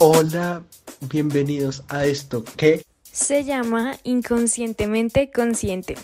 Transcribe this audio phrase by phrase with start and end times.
[0.00, 0.62] Hola,
[1.10, 5.96] bienvenidos a esto que se llama Inconscientemente Consciente.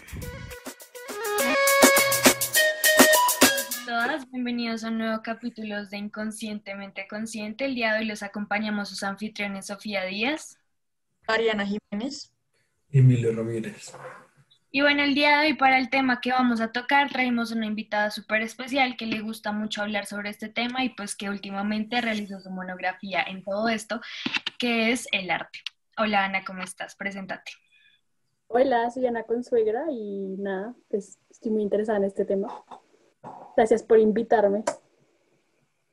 [3.87, 7.67] Todas, bienvenidos a un nuevo capítulo de Inconscientemente Consciente.
[7.67, 10.59] El día de hoy los acompañamos sus anfitriones Sofía Díaz,
[11.29, 12.33] Ariana Jiménez
[12.91, 13.93] y Emilio Ramírez.
[14.77, 17.65] Y bueno, el día de hoy para el tema que vamos a tocar traemos una
[17.65, 22.01] invitada súper especial que le gusta mucho hablar sobre este tema y pues que últimamente
[22.01, 24.01] realizó su monografía en todo esto,
[24.59, 25.61] que es el arte.
[25.97, 26.97] Hola Ana, ¿cómo estás?
[26.97, 27.53] Preséntate.
[28.49, 32.49] Hola, soy Ana Consuegra y nada, pues estoy muy interesada en este tema.
[33.57, 34.65] Gracias por invitarme.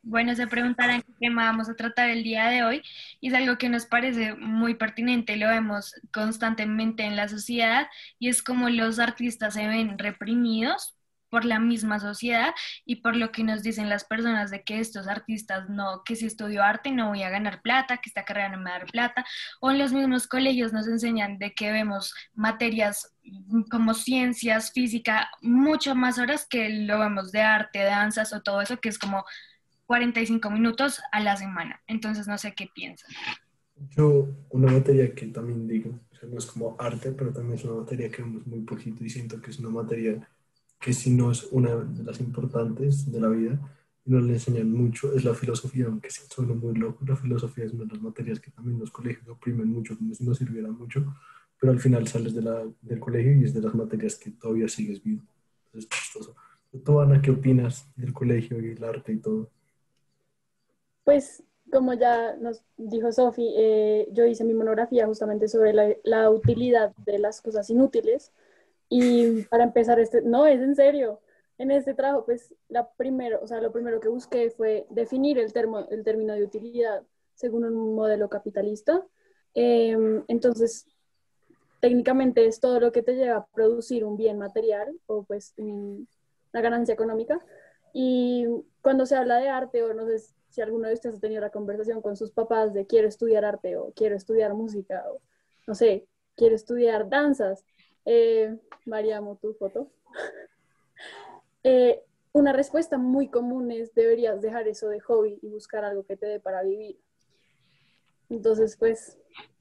[0.03, 2.81] Bueno, se preguntarán qué tema vamos a tratar el día de hoy
[3.19, 7.87] y es algo que nos parece muy pertinente, lo vemos constantemente en la sociedad
[8.17, 10.95] y es como los artistas se ven reprimidos
[11.29, 15.07] por la misma sociedad y por lo que nos dicen las personas de que estos
[15.07, 18.57] artistas no, que si estudio arte no voy a ganar plata, que esta carrera no
[18.57, 19.25] me va a dar plata,
[19.61, 23.15] o en los mismos colegios nos enseñan de que vemos materias
[23.69, 28.79] como ciencias, física, mucho más horas que lo vemos de arte, danzas o todo eso,
[28.81, 29.23] que es como
[29.85, 31.81] 45 minutos a la semana.
[31.87, 33.09] Entonces, no sé qué piensan.
[33.89, 37.65] Yo, una materia que también digo, o sea, no es como arte, pero también es
[37.65, 40.27] una materia que vemos muy poquito y siento que es una materia
[40.79, 43.59] que si no es una de las importantes de la vida
[44.05, 47.73] y le enseñan mucho, es la filosofía, aunque sí suena muy loco, la filosofía es
[47.73, 51.13] una de las materias que también los colegios oprimen mucho, como si no sirviera mucho,
[51.59, 54.67] pero al final sales de la, del colegio y es de las materias que todavía
[54.67, 55.23] sigues viendo.
[55.73, 56.35] Es chistoso.
[56.83, 59.51] ¿Tú, Ana, qué opinas del colegio y el arte y todo?
[61.03, 65.73] Pues como ya nos dijo Sofi, eh, yo hice mi monografía justamente sobre
[66.03, 68.31] la, utilidad de las cosas inútiles.
[68.89, 71.21] Y para empezar, este, no, es en serio.
[71.57, 75.53] En este trabajo, pues, la primero, o sea, lo primero que busqué fue definir el,
[75.53, 77.03] termo, el término de utilidad
[77.35, 79.05] según un modelo capitalista.
[79.53, 80.85] Em, entonces,
[81.79, 86.61] técnicamente es todo lo que te lleva a producir un bien material o pues una
[86.61, 87.39] ganancia económica.
[87.93, 88.45] Y
[88.81, 90.19] cuando se habla de arte, o no sé
[90.51, 93.77] si alguno de ustedes ha tenido la conversación con sus papás de quiero estudiar arte
[93.77, 95.21] o quiero estudiar música o
[95.65, 97.65] no sé, quiero estudiar danzas.
[98.05, 99.91] Eh, Mariamo, tu foto.
[101.63, 102.03] Eh,
[102.33, 106.25] una respuesta muy común es deberías dejar eso de hobby y buscar algo que te
[106.25, 106.99] dé para vivir.
[108.29, 109.19] Entonces, pues,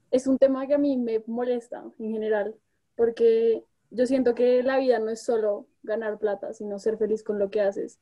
[0.09, 2.55] es un tema que a mí me molesta en general,
[2.95, 7.37] porque yo siento que la vida no es solo ganar plata, sino ser feliz con
[7.37, 7.99] lo que haces.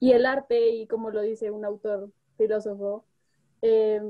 [0.00, 3.04] Y el arte, y como lo dice un autor filósofo,
[3.62, 4.00] eh,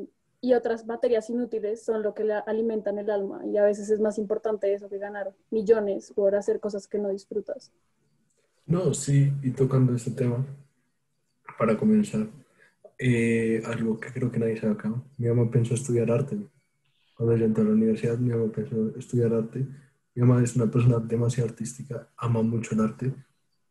[0.45, 3.99] y otras materias inútiles son lo que le alimentan el alma y a veces es
[3.99, 7.73] más importante eso que ganar millones por hacer cosas que no disfrutas.
[8.67, 10.45] No, sí, y tocando este tema,
[11.59, 12.27] para comenzar,
[12.99, 16.37] eh, algo que creo que nadie sabe acá, mi mamá pensó estudiar arte.
[17.17, 19.67] Cuando yo entré a la universidad, mi mamá pensó estudiar arte.
[20.15, 23.15] Mi mamá es una persona demasiado artística, ama mucho el arte.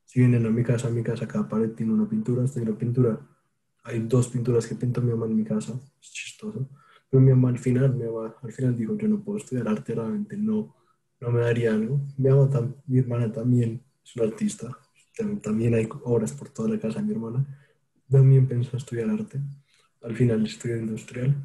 [0.06, 2.78] Si vienen a mi casa, a mi casa cada pared tiene una pintura, estoy una
[2.78, 3.20] pintura
[3.84, 6.68] hay dos pinturas que pinta mi mamá en mi casa, es chistoso.
[7.10, 9.94] Pero mi mamá al final, mi mamá al final dijo, yo no puedo estudiar arte,
[9.94, 10.76] realmente no,
[11.20, 12.00] no me daría algo.
[12.18, 14.78] Mi, mamá, mi hermana también es una artista,
[15.42, 17.46] también hay obras por toda la casa de mi hermana.
[18.10, 19.40] También pensó estudiar arte,
[20.02, 21.36] al final estudió industrial,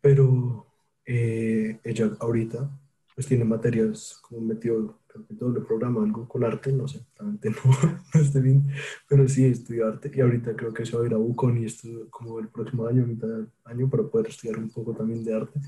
[0.00, 0.66] pero
[1.04, 2.70] eh, ella ahorita
[3.14, 7.72] pues tiene materias como metió doble programa, algo con arte, no sé, realmente no,
[8.14, 8.68] no esté bien,
[9.08, 11.64] pero sí estudio arte y ahorita creo que se va a ir a UCON y
[11.64, 15.34] esto como el próximo año, mitad del año, para poder estudiar un poco también de
[15.34, 15.60] arte,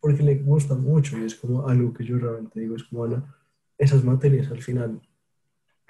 [0.00, 3.34] porque le gusta mucho y es como algo que yo realmente digo, es como, Ana,
[3.78, 5.00] esas materias al final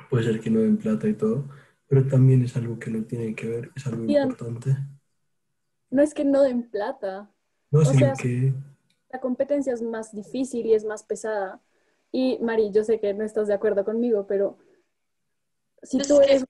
[0.08, 1.48] puede ser que no den plata y todo,
[1.86, 4.76] pero también es algo que no tiene que ver, es algo importante.
[5.90, 7.30] No es que no den plata.
[7.70, 8.54] No, sino que...
[9.10, 11.60] La competencia es más difícil y es más pesada
[12.12, 14.58] y Mari, yo sé que no estás de acuerdo conmigo, pero
[15.82, 16.44] si tú eres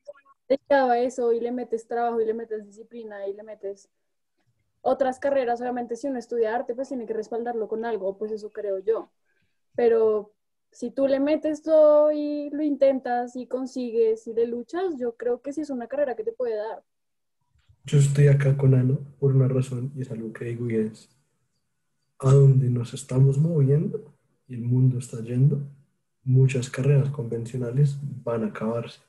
[0.48, 3.88] dedicado a eso y le metes trabajo y le metes disciplina y le metes
[4.81, 8.50] otras carreras, obviamente si uno estudia arte, pues tiene que respaldarlo con algo, pues eso
[8.50, 9.12] creo yo.
[9.76, 10.34] Pero
[10.72, 15.40] si tú le metes todo y lo intentas y consigues y le luchas, yo creo
[15.40, 16.82] que sí es una carrera que te puede dar.
[17.84, 21.08] Yo estoy acá con Ano por una razón y es algo que digo y es
[22.19, 24.12] a dónde nos estamos moviendo
[24.54, 25.60] el mundo está yendo,
[26.25, 29.00] muchas carreras convencionales van a acabarse,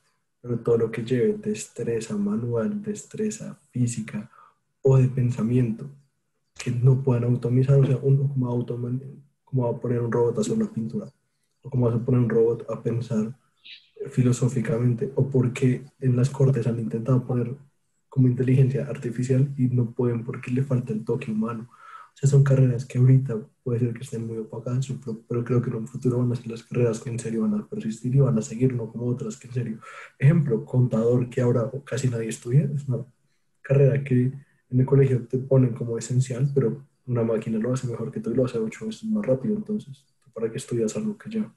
[0.41, 4.29] pero todo lo que lleve destreza manual, destreza física
[4.81, 5.89] o de pensamiento
[6.55, 8.65] que no puedan automatizar, o sea, uno como,
[9.43, 11.11] como va a poner un robot a hacer una pintura,
[11.61, 13.37] o como vas a poner un robot a pensar
[14.09, 17.55] filosóficamente, o porque en las cortes han intentado poner
[18.09, 21.69] como inteligencia artificial y no pueden porque le falta el toque humano
[22.13, 24.87] O sea, son carreras que ahorita puede ser que estén muy opacadas,
[25.27, 27.55] pero, creo que en un futuro van a ser las carreras que en serio van
[27.55, 29.79] a persistir y van a seguir, no como otras que en serio.
[30.19, 33.05] Ejemplo, contador, que ahora casi nadie estudia, es una
[33.61, 34.31] carrera que
[34.69, 38.31] en el colegio te ponen como esencial, pero una máquina lo hace mejor que tú
[38.31, 41.53] y lo hace ocho veces más rápido, entonces, ¿para qué estudias algo que ya?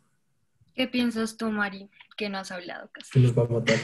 [0.75, 3.12] ¿Qué piensas tú, Mari, que no has hablado casi?
[3.12, 3.79] Que nos va a matar.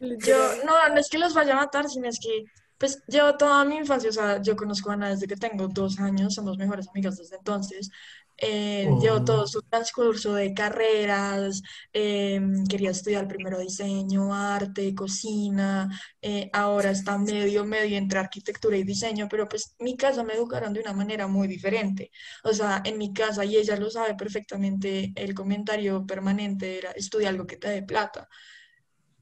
[0.00, 2.44] Yo, no, no es que los vaya a matar, sino es que,
[2.82, 6.00] pues, llevo toda mi infancia, o sea, yo conozco a Ana desde que tengo dos
[6.00, 7.90] años, somos mejores amigas desde entonces.
[8.36, 9.24] Eh, Llevo Oh.
[9.24, 11.62] todo su transcurso de carreras,
[11.92, 15.88] eh, quería estudiar primero diseño, arte, cocina,
[16.20, 20.72] eh, ahora está medio, medio entre arquitectura y diseño, pero pues mi casa me educaron
[20.72, 22.10] de una manera muy diferente.
[22.42, 27.28] O sea, en mi casa, y ella lo sabe perfectamente, el comentario permanente era, estudia
[27.28, 28.28] algo que te dé plata.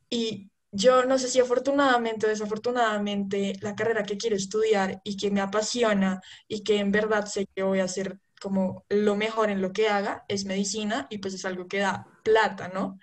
[0.09, 5.31] Y yo no sé si afortunadamente o desafortunadamente la carrera que quiero estudiar y que
[5.31, 9.61] me apasiona y que en verdad sé que voy a hacer como lo mejor en
[9.61, 12.99] lo que haga es medicina y pues es algo que da plata, ¿no?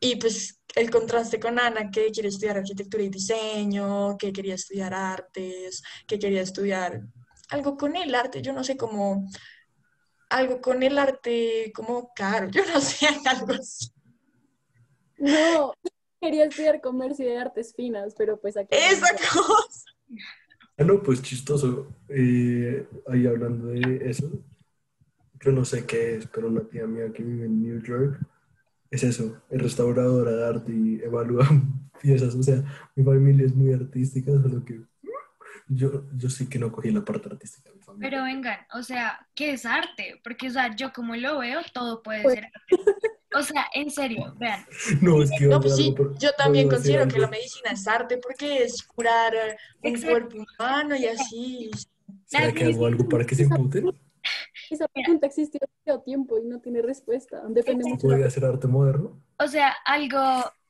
[0.00, 4.94] Y pues el contraste con Ana, que quiere estudiar arquitectura y diseño, que quería estudiar
[4.94, 7.02] artes, que quería estudiar
[7.50, 9.28] algo con el arte, yo no sé cómo,
[10.30, 13.90] algo con el arte como caro, yo no sé, algo así.
[15.18, 15.72] No,
[16.22, 18.68] quería estudiar comercio y de artes finas, pero pues aquí...
[18.70, 19.90] Esa cosa.
[20.78, 21.92] Ah, no, pues chistoso.
[22.08, 24.30] Eh, ahí hablando de eso,
[25.40, 28.20] yo no sé qué es, pero una tía mía que vive en New York
[28.90, 31.46] es eso, es restauradora de arte y evalúa
[32.00, 32.34] piezas.
[32.36, 32.62] O sea,
[32.94, 34.80] mi familia es muy artística, solo que
[35.68, 38.10] yo, yo sí que no cogí la parte artística de mi familia.
[38.10, 40.20] Pero vengan, o sea, ¿qué es arte?
[40.22, 42.90] Porque, o sea, yo como lo veo, todo puede Pues- ser arte.
[43.34, 44.64] O sea, en serio, vean,
[45.00, 48.62] No, es que No, pues sí, yo también considero que la medicina es arte porque
[48.64, 49.34] es curar
[49.82, 50.10] un Exacto.
[50.10, 51.70] cuerpo humano y así.
[52.26, 53.90] ¿Será que hago algo para que se imputen?
[54.70, 57.42] Esa pregunta existe demasiado tiempo y no tiene respuesta.
[57.48, 59.20] Depende mucho de ¿Podría ser arte moderno?
[59.38, 60.20] o sea, algo,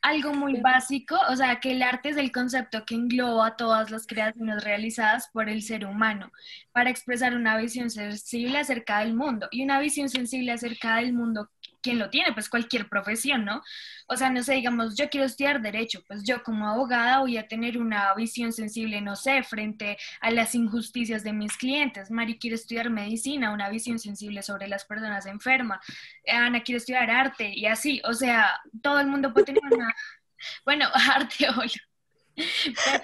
[0.00, 4.06] algo muy básico, o sea, que el arte es el concepto que engloba todas las
[4.06, 6.32] creaciones realizadas por el ser humano
[6.72, 9.46] para expresar una visión sensible acerca del mundo.
[9.50, 11.48] Y una visión sensible acerca del mundo,
[11.82, 12.32] ¿quién lo tiene?
[12.32, 13.62] Pues cualquier profesión, ¿no?
[14.06, 17.48] O sea, no sé, digamos, yo quiero estudiar derecho, pues yo como abogada voy a
[17.48, 22.10] tener una visión sensible, no sé, frente a las injusticias de mis clientes.
[22.10, 25.84] Mari quiere estudiar medicina, una visión sensible sobre las personas enfermas.
[26.26, 29.92] Ana quiere estudiar arte y así, o sea, todo el mundo puede tener una,
[30.64, 31.62] bueno, arte o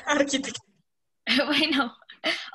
[0.06, 0.69] Arquitectura.
[1.46, 1.96] bueno,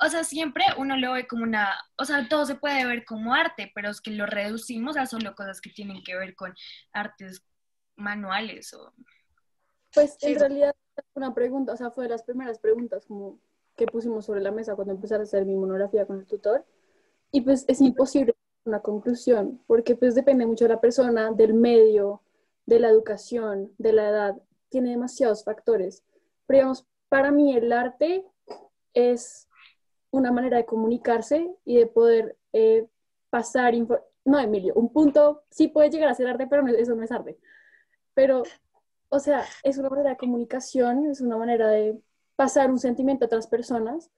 [0.00, 3.34] o sea, siempre uno lo ve como una, o sea, todo se puede ver como
[3.34, 6.54] arte, pero es que lo reducimos a solo cosas que tienen que ver con
[6.92, 7.42] artes
[7.96, 8.92] manuales o
[9.94, 10.32] Pues Sí.
[10.32, 10.74] en realidad
[11.14, 13.38] una pregunta, o sea, fue de las primeras preguntas como
[13.76, 16.64] que pusimos sobre la mesa cuando empecé a hacer mi monografía con el tutor.
[17.32, 18.34] Y pues es imposible
[18.64, 22.22] una conclusión, porque pues depende mucho de la persona, del medio,
[22.66, 24.36] de la educación, de la edad,
[24.68, 26.04] tiene demasiados factores.
[26.46, 28.24] Pero digamos, para mí el arte
[28.94, 29.48] es
[30.16, 32.86] una manera de comunicarse y de poder eh,
[33.30, 33.74] pasar,
[34.24, 37.12] no Emilio, un punto sí puede llegar a ser arte, pero no- eso no es
[37.12, 37.38] arte.
[38.14, 38.42] Pero
[39.10, 42.00] o sea, es una manera de comunicación, es una manera de
[42.36, 44.10] pasar un sentimiento a otras personas.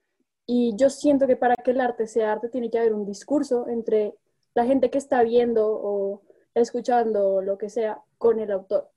[0.46, 3.69] Y yo siento que para que el arte sea arte tiene que haber un discurso
[3.69, 4.15] entre
[4.55, 6.22] la gente que está viendo o
[6.55, 8.88] escuchando o lo que sea con el autor.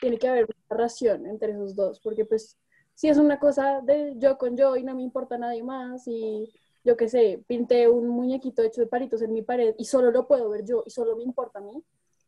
[0.00, 2.56] Tiene que haber una relación entre esos dos, porque pues
[2.98, 6.52] si es una cosa de yo con yo y no me importa nadie más y
[6.84, 10.26] yo qué sé, pinté un muñequito hecho de palitos en mi pared y solo lo
[10.26, 11.84] puedo ver yo y solo me importa a mí,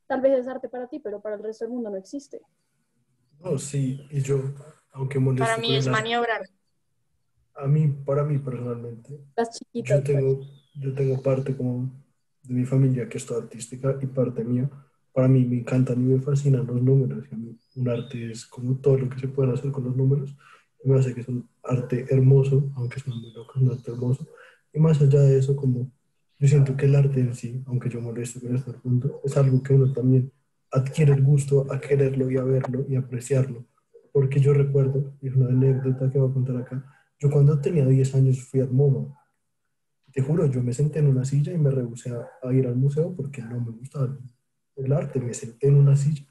[0.07, 2.41] tal vez es arte para ti, pero para el resto del mundo no existe.
[3.41, 4.41] No, sí, y yo,
[4.93, 6.43] aunque molesto Para mí es arte, maniobrar.
[7.55, 9.99] a mí, para mí personalmente, Las chiquitas.
[9.99, 10.41] yo tengo,
[10.75, 11.91] yo tengo parte como
[12.43, 14.71] de mi familia que es toda artística y parte mía.
[15.13, 17.27] Para mí me encantan y me fascinan los números.
[17.31, 19.97] y a mí un arte es como todo lo que se puede hacer con los
[19.97, 20.35] números.
[20.85, 24.27] Me hace que es un arte hermoso, aunque es muy loco, es un arte hermoso.
[24.73, 25.91] Y más allá de eso, como
[26.39, 29.63] yo siento que el arte en sí, aunque yo molesto con este punto, es algo
[29.63, 30.33] que uno también
[30.73, 33.67] adquiere el gusto a quererlo y a verlo y apreciarlo.
[34.13, 36.85] Porque yo recuerdo, y es una anécdota que voy a contar acá,
[37.19, 39.15] yo cuando tenía 10 años fui al MoMA.
[40.13, 43.15] Te juro, yo me senté en una silla y me rehusé a ir al museo
[43.15, 44.17] porque no me gustaba
[44.77, 45.21] el arte.
[45.21, 46.30] Me senté en una silla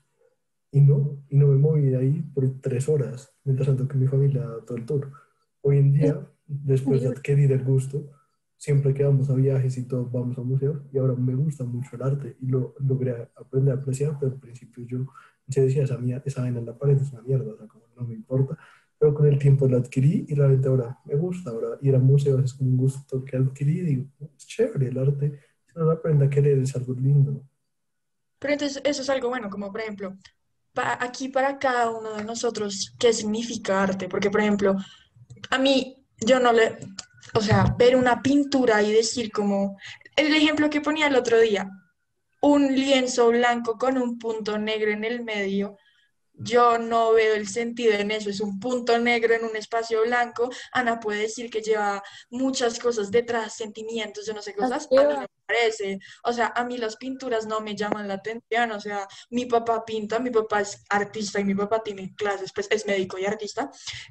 [0.71, 4.07] y no, y no me moví de ahí por tres horas, mientras tanto que mi
[4.07, 5.11] familia todo el tour.
[5.61, 8.09] Hoy en día, después de adquirir el gusto,
[8.57, 11.95] siempre que vamos a viajes y todos vamos a museos, y ahora me gusta mucho
[11.95, 15.05] el arte y lo logré aprender a apreciar, pero al principio yo
[15.47, 17.85] se decía, esa, mía- esa vaina en la pared es una mierda, o sea, como
[17.95, 18.57] no me importa,
[18.97, 21.51] pero con el tiempo lo adquirí y realmente ahora me gusta.
[21.51, 24.05] Ahora ir a museos es como un gusto que adquirí y digo,
[24.37, 25.39] es chévere el arte.
[25.65, 27.43] Si no lo aprende a querer es algo lindo.
[28.39, 30.17] Pero entonces eso es algo bueno, como por ejemplo,
[30.79, 34.07] aquí para cada uno de nosotros, ¿qué significa arte?
[34.07, 34.75] Porque por ejemplo,
[35.49, 36.77] a mí yo no le,
[37.33, 39.77] o sea, ver una pintura y decir como,
[40.15, 41.69] el ejemplo que ponía el otro día,
[42.41, 45.77] un lienzo blanco con un punto negro en el medio.
[46.41, 50.49] Yo no veo el sentido en eso, es un punto negro en un espacio blanco.
[50.71, 54.87] Ana puede decir que lleva muchas cosas detrás, sentimientos, yo no sé cosas.
[54.97, 55.99] A mí no me parece.
[56.23, 58.71] O sea, a mí las pinturas no me llaman la atención.
[58.71, 62.67] O sea, mi papá pinta, mi papá es artista y mi papá tiene clases, pues
[62.71, 63.69] es médico y artista.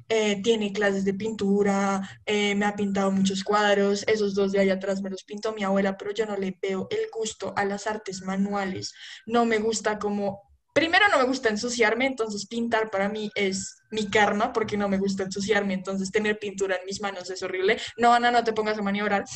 [0.09, 4.03] eh, tiene clases de pintura, eh, me ha pintado muchos cuadros.
[4.07, 6.87] Esos dos de allá atrás me los pintó mi abuela, pero yo no le veo
[6.91, 8.93] el gusto a las artes manuales.
[9.25, 14.09] No me gusta como Primero no me gusta ensuciarme, entonces pintar para mí es mi
[14.09, 17.79] karma porque no me gusta ensuciarme, entonces tener pintura en mis manos es horrible.
[17.97, 19.25] No, Ana, no te pongas a maniobrar.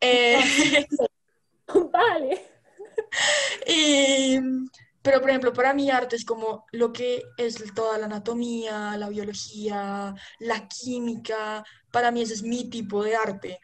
[0.00, 0.38] Eh,
[1.92, 2.40] Vale.
[3.66, 4.38] y,
[5.02, 9.08] pero, por ejemplo, para mí arte es como lo que es toda la anatomía, la
[9.08, 11.64] biología, la química.
[11.92, 13.60] Para mí ese es mi tipo de arte.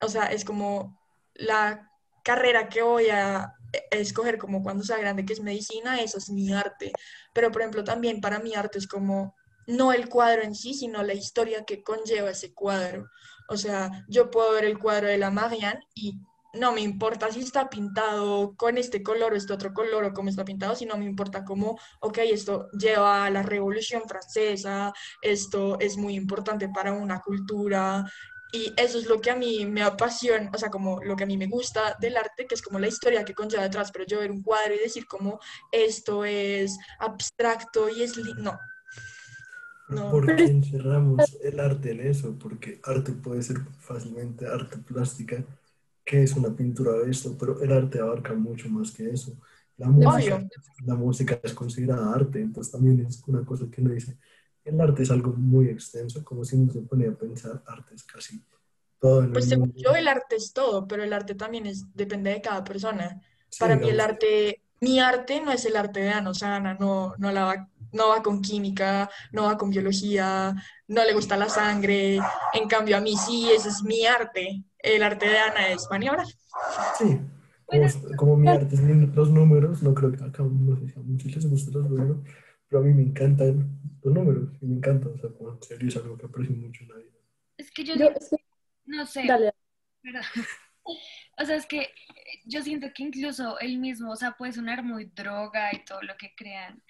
[0.00, 1.00] O sea, es como
[1.34, 1.90] la
[2.22, 3.54] carrera que voy a
[3.90, 6.92] escoger como cuando sea grande, que es medicina, eso es mi arte.
[7.32, 9.34] Pero, por ejemplo, también para mí arte es como
[9.66, 13.08] no el cuadro en sí, sino la historia que conlleva ese cuadro.
[13.48, 16.14] O sea, yo puedo ver el cuadro de la Marianne y
[16.52, 20.28] no me importa si está pintado con este color o este otro color o cómo
[20.28, 25.96] está pintado, sino me importa cómo, ok, esto lleva a la Revolución Francesa, esto es
[25.96, 28.04] muy importante para una cultura
[28.52, 31.26] y eso es lo que a mí me apasiona, o sea, como lo que a
[31.26, 34.20] mí me gusta del arte, que es como la historia que conlleva detrás, pero yo
[34.20, 35.38] ver un cuadro y decir como
[35.70, 38.16] esto es abstracto y es...
[38.16, 38.58] No,
[39.88, 40.10] No.
[40.10, 42.36] ¿Por qué encerramos el arte en eso?
[42.38, 45.44] Porque arte puede ser fácilmente arte plástica,
[46.04, 49.36] que es una pintura de esto, pero el arte abarca mucho más que eso.
[49.76, 50.48] La música, Obvio.
[50.84, 54.18] la música es considerada arte, entonces también es una cosa que uno dice,
[54.64, 58.02] el arte es algo muy extenso, como si uno se pone a pensar, arte es
[58.04, 58.42] casi
[58.98, 61.86] todo en pues el según yo el arte es todo, pero el arte también es,
[61.94, 63.20] depende de cada persona.
[63.48, 66.56] Sí, Para mí el arte, mi arte no es el arte de Ana, o sea,
[66.56, 70.54] Ana no, no, la va, no va con química, no va con biología,
[70.86, 72.20] no le gusta la sangre,
[72.52, 74.62] en cambio a mí sí, ese es mi arte.
[74.78, 76.26] El arte de Ana es maniobrar.
[76.98, 77.18] Sí,
[77.66, 77.86] como,
[78.16, 81.36] como mi arte es los números, no creo que acá no sé si a muchos
[81.36, 82.18] les gustan los números,
[82.70, 85.88] pero a mí me encantan los números y me encanta, o sea, como en serio
[85.88, 87.10] es algo que aprecio mucho en la vida.
[87.58, 88.36] Es que yo, Yo, es que-
[88.86, 89.52] no sé, dale.
[91.38, 91.90] O sea, es que
[92.44, 96.16] yo siento que incluso él mismo, o sea, puede sonar muy droga y todo lo
[96.16, 96.82] que crean,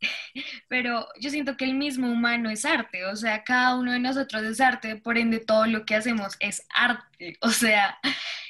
[0.68, 4.42] pero yo siento que el mismo humano es arte, o sea, cada uno de nosotros
[4.44, 7.98] es arte, por ende todo lo que hacemos es arte, o sea,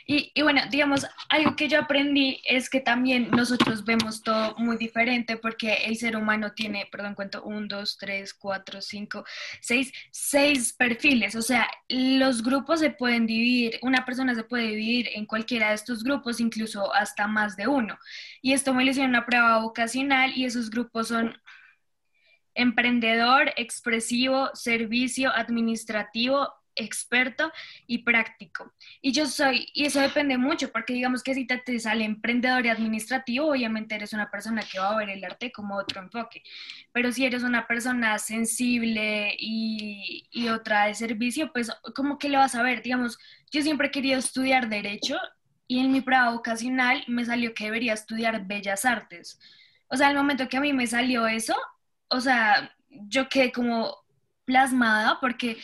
[0.08, 5.36] y, bueno, digamos, algo que yo aprendí es que también nosotros vemos todo muy diferente
[5.36, 9.24] porque el ser humano tiene, perdón, cuento, un, dos, tres, cuatro, cinco,
[9.60, 15.08] seis, seis perfiles, o sea, los grupos se pueden dividir, una persona se puede dividir
[15.14, 17.98] en cualquiera de estos grupos, incluso hasta más de uno.
[18.42, 21.36] Y esto me lo hicieron una prueba vocacional y esos grupos son
[22.54, 27.50] emprendedor, expresivo, servicio, administrativo, experto
[27.86, 28.72] y práctico.
[29.02, 32.68] Y yo soy, y eso depende mucho, porque digamos que si te, sale emprendedor y
[32.68, 36.42] administrativo, obviamente eres una persona que va a ver el arte como otro enfoque.
[36.92, 42.38] Pero si eres una persona sensible y, y otra de servicio, pues como que lo
[42.38, 42.82] vas a ver.
[42.82, 43.18] Digamos,
[43.50, 45.18] yo siempre he querido estudiar derecho
[45.68, 49.38] y en mi prueba vocacional me salió que debería estudiar bellas artes.
[49.88, 51.54] O sea, al momento que a mí me salió eso,
[52.08, 53.96] o sea, yo quedé como
[54.44, 55.58] plasmada porque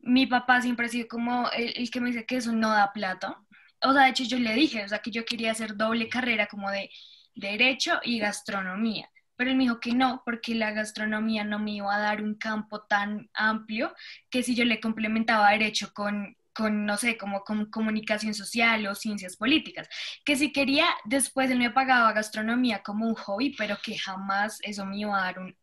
[0.00, 2.92] mi papá siempre ha sido como el, el que me dice que eso no da
[2.92, 3.38] plata.
[3.82, 6.46] O sea, de hecho yo le dije, o sea, que yo quería hacer doble carrera
[6.46, 6.90] como de
[7.34, 9.10] derecho y gastronomía.
[9.36, 12.34] Pero él me dijo que no, porque la gastronomía no me iba a dar un
[12.34, 13.94] campo tan amplio
[14.30, 18.96] que si yo le complementaba derecho con, con no sé, como con comunicación social o
[18.96, 19.88] ciencias políticas.
[20.24, 24.84] Que si quería, después él me pagaba gastronomía como un hobby, pero que jamás eso
[24.84, 25.56] me iba a dar un,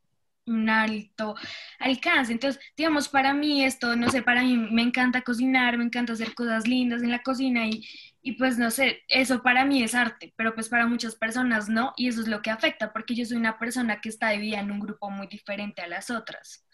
[0.48, 1.36] un alto
[1.80, 2.32] alcance.
[2.32, 6.34] Entonces, digamos, para mí esto, no sé, para mí me encanta cocinar, me encanta hacer
[6.34, 7.84] cosas lindas en la cocina y,
[8.22, 11.94] y pues no sé, eso para mí es arte, pero pues para muchas personas no,
[11.98, 14.72] y eso es lo que afecta, porque yo soy una persona que está dividida en
[14.72, 16.66] un grupo muy diferente a las otras.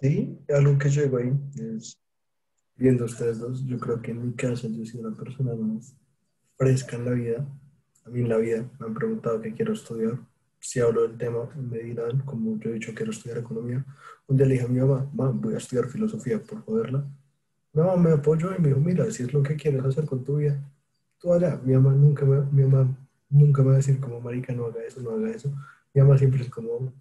[0.00, 1.98] Sí, algo que yo digo ahí es,
[2.76, 5.96] viendo ustedes dos, yo creo que en mi caso yo soy una persona más
[6.56, 7.46] fresca en la vida.
[8.04, 10.18] A mí en la vida me han preguntado qué quiero estudiar
[10.60, 13.84] si hablo del tema, me dirán, como yo he dicho, quiero estudiar economía.
[14.26, 17.06] Un día le dije a mi mamá, mamá, voy a estudiar filosofía por poderla.
[17.72, 20.24] Mi mamá me apoyó y me dijo, mira, si es lo que quieres hacer con
[20.24, 20.60] tu vida,
[21.18, 21.60] tú allá.
[21.64, 22.96] Mi mamá nunca me, mi mamá
[23.28, 25.50] nunca me va a decir como, marica, no haga eso, no haga eso.
[25.94, 26.92] Mi mamá siempre es como,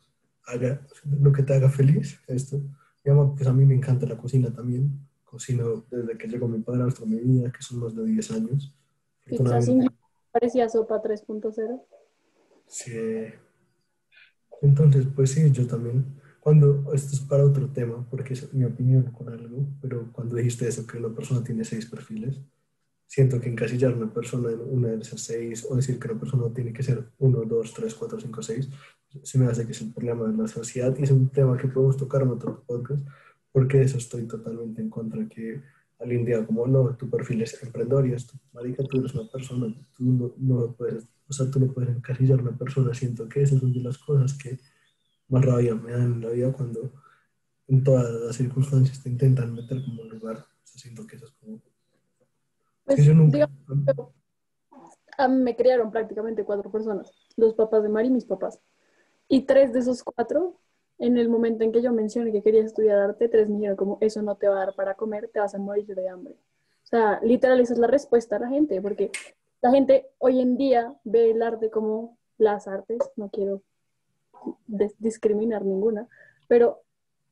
[0.45, 0.81] haga
[1.19, 2.57] lo que te haga feliz, esto.
[3.03, 4.99] Mi mamá, pues a mí me encanta la cocina también.
[5.23, 8.73] Cocino desde que llegó mi padrastro a mi vida, que son más de 10 años.
[9.25, 9.89] Pizza sin
[10.31, 11.81] parecía sopa 3.0.
[12.67, 12.93] Sí.
[14.61, 16.05] Entonces, pues sí, yo también,
[16.39, 20.67] cuando, esto es para otro tema, porque es mi opinión con algo, pero cuando dijiste
[20.67, 22.41] eso, que una persona tiene seis perfiles,
[23.05, 26.53] siento que encasillar una persona en una de esas seis, o decir que una persona
[26.53, 28.69] tiene que ser uno, dos, tres, cuatro, cinco, seis,
[29.23, 31.67] se me hace que es un problema de la sociedad y es un tema que
[31.67, 33.01] podemos tocar en otro podcast,
[33.51, 35.61] porque eso estoy totalmente en contra, que
[35.99, 39.73] alguien diga como, no, tu perfil es emprendedor y esto, marica, tú eres una persona,
[39.95, 42.93] tú no, no puedes o sea, tú no puedes encasillar a una persona.
[42.93, 44.59] Siento que esas son de las cosas que
[45.27, 46.93] más rabia me dan en la vida cuando
[47.67, 50.37] en todas las circunstancias te intentan meter como un lugar.
[50.37, 51.59] O sea, siento que eso es como...
[52.85, 53.49] Pues, yo nunca...
[55.17, 57.11] a mí me criaron prácticamente cuatro personas.
[57.35, 58.61] Los papás de Mari y mis papás.
[59.27, 60.57] Y tres de esos cuatro,
[60.97, 63.97] en el momento en que yo mencioné que quería estudiar arte, tres me dijeron como,
[63.99, 66.35] eso no te va a dar para comer, te vas a morir de hambre.
[66.83, 69.11] O sea, literal, esa es la respuesta a la gente, porque
[69.61, 73.61] la gente hoy en día ve el arte como las artes, no quiero
[74.97, 76.07] discriminar ninguna,
[76.47, 76.83] pero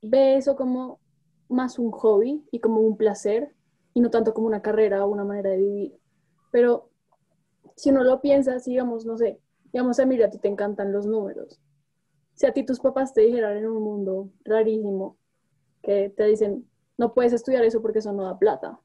[0.01, 0.99] ve eso como
[1.47, 3.53] más un hobby y como un placer
[3.93, 5.99] y no tanto como una carrera o una manera de vivir.
[6.51, 6.89] Pero
[7.75, 9.39] si uno lo piensa, digamos, no sé,
[9.71, 11.61] digamos, a a ti te encantan los números.
[12.33, 15.17] Si a ti tus papás te dijeran en un mundo rarísimo
[15.81, 18.79] que te dicen, no puedes estudiar eso porque eso no da plata,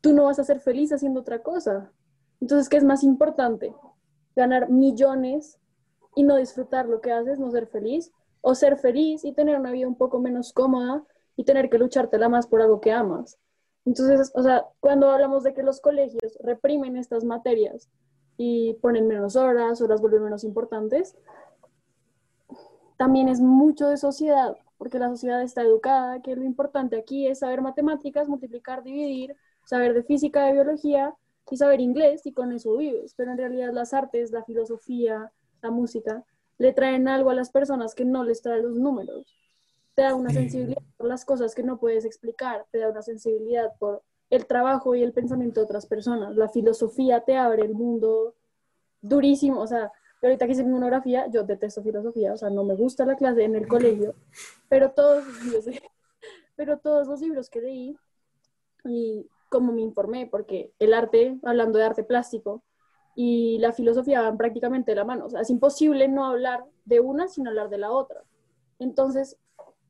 [0.00, 1.90] tú no vas a ser feliz haciendo otra cosa.
[2.40, 3.74] Entonces, ¿qué es más importante?
[4.36, 5.58] ¿Ganar millones
[6.14, 8.12] y no disfrutar lo que haces, no ser feliz?
[8.40, 11.04] ¿O ser feliz y tener una vida un poco menos cómoda
[11.36, 13.38] y tener que luchártela más por algo que amas?
[13.84, 17.88] Entonces, o sea, cuando hablamos de que los colegios reprimen estas materias
[18.36, 21.16] y ponen menos horas o las vuelven menos importantes,
[22.98, 27.38] también es mucho de sociedad, porque la sociedad está educada, que lo importante aquí es
[27.38, 29.36] saber matemáticas, multiplicar, dividir,
[29.68, 31.14] saber de física, de biología
[31.50, 33.12] y saber inglés y con eso vives.
[33.14, 36.24] Pero en realidad las artes, la filosofía, la música,
[36.56, 39.26] le traen algo a las personas que no les traen los números.
[39.94, 43.74] Te da una sensibilidad por las cosas que no puedes explicar, te da una sensibilidad
[43.78, 46.34] por el trabajo y el pensamiento de otras personas.
[46.34, 48.34] La filosofía te abre el mundo
[49.02, 49.60] durísimo.
[49.60, 53.04] O sea, ahorita que hice mi monografía, yo detesto filosofía, o sea, no me gusta
[53.04, 54.14] la clase en el colegio,
[54.70, 55.24] pero todos,
[56.56, 57.98] pero todos los libros que leí
[58.86, 62.62] y como me informé, porque el arte, hablando de arte plástico,
[63.14, 65.26] y la filosofía van prácticamente de la mano.
[65.26, 68.22] O sea, es imposible no hablar de una sin hablar de la otra.
[68.78, 69.36] Entonces,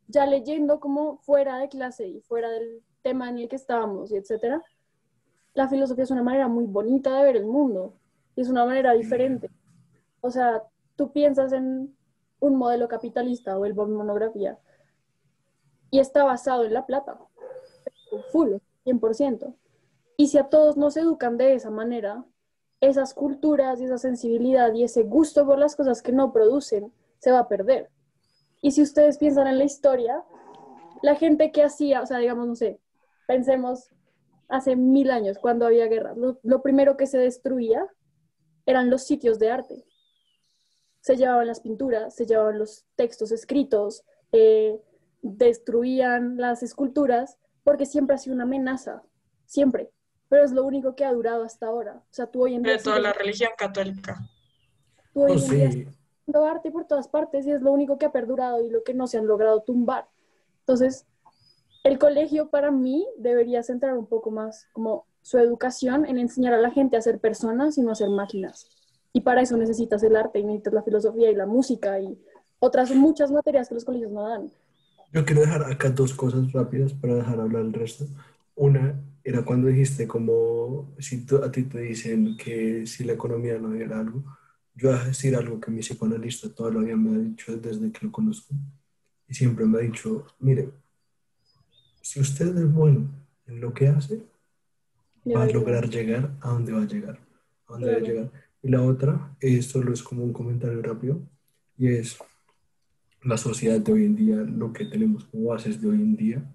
[0.07, 4.17] ya leyendo como fuera de clase y fuera del tema en el que estábamos y
[4.17, 4.63] etcétera,
[5.53, 7.93] la filosofía es una manera muy bonita de ver el mundo.
[8.35, 9.51] Y es una manera diferente.
[10.23, 10.63] O sea,
[10.97, 11.95] tú piensas en
[12.41, 14.59] un modelo capitalista o el monografía
[15.91, 17.19] y está basado en la plata.
[18.33, 18.57] Full.
[18.89, 19.55] 100%.
[20.17, 22.25] Y si a todos nos educan de esa manera,
[22.81, 27.33] esas culturas y esa sensibilidad y ese gusto por las cosas que no producen se
[27.33, 27.91] va a perder.
[28.63, 30.25] Y si ustedes piensan en la historia,
[31.03, 32.81] la gente que hacía, o sea, digamos, no sé,
[33.27, 33.91] pensemos
[34.49, 37.87] hace mil años, cuando había guerra, lo, primero que se destruía
[38.67, 39.85] eran los sitios de arte.
[41.01, 44.81] Se llevaban las pinturas, se llevaban los textos escritos, eh,
[45.23, 47.39] destruían las esculturas
[47.69, 49.03] porque siempre ha sido una amenaza,
[49.45, 49.91] siempre,
[50.31, 51.97] pero es lo único que ha durado hasta ahora.
[51.97, 52.73] O sea, tú hoy en día...
[52.73, 54.17] De toda la religión católica.
[55.13, 58.11] Tú hoy oh, en día arte por todas partes y es lo único que ha
[58.11, 60.09] perdurado y lo que no se han logrado tumbar.
[60.61, 61.05] Entonces,
[61.85, 66.59] el colegio para mí debería centrar un poco más como su educación en enseñar a
[66.59, 68.67] la gente a ser personas y no a ser máquinas.
[69.13, 72.19] Y para eso necesitas el arte y necesitas la filosofía y la música y
[72.61, 74.51] otras muchas materias que los colegios no dan.
[75.13, 78.07] Yo quiero dejar acá dos cosas rápidas para dejar hablar el resto.
[78.55, 83.73] Una era cuando dijiste como si a ti te dicen que si la economía no
[83.73, 84.23] diera algo,
[84.75, 88.13] yo voy a decir algo que mi psicoanalista todavía me ha dicho desde que lo
[88.13, 88.55] conozco.
[89.27, 90.71] Y siempre me ha dicho, mire,
[92.01, 93.09] si usted es bueno
[93.47, 94.23] en lo que hace,
[95.27, 97.19] va a lograr llegar a donde va a llegar.
[97.67, 98.31] A donde va a llegar.
[98.63, 101.21] Y la otra, es, solo es como un comentario rápido,
[101.77, 102.19] y es,
[103.23, 106.55] la sociedad de hoy en día, lo que tenemos como bases de hoy en día,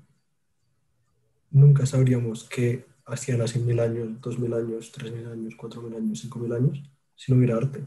[1.51, 5.95] nunca sabríamos qué hacían hace mil años, dos mil años, tres mil años, cuatro mil
[5.95, 6.81] años, cinco mil años,
[7.15, 7.83] si no hubiera arte.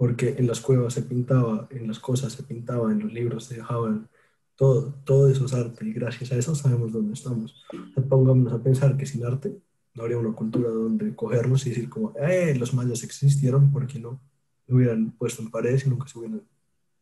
[0.00, 3.56] porque en las cuevas se pintaba, en las cosas se pintaba, en los libros se
[3.56, 4.08] dejaban,
[4.56, 7.62] todo, todo eso es arte y gracias a eso sabemos dónde estamos.
[8.08, 9.60] Pongámonos a pensar que sin arte
[9.94, 14.20] no habría una cultura donde cogernos y decir como, eh, los mayas existieron, porque no?
[14.68, 16.42] Hubieran puesto en paredes y nunca se hubieran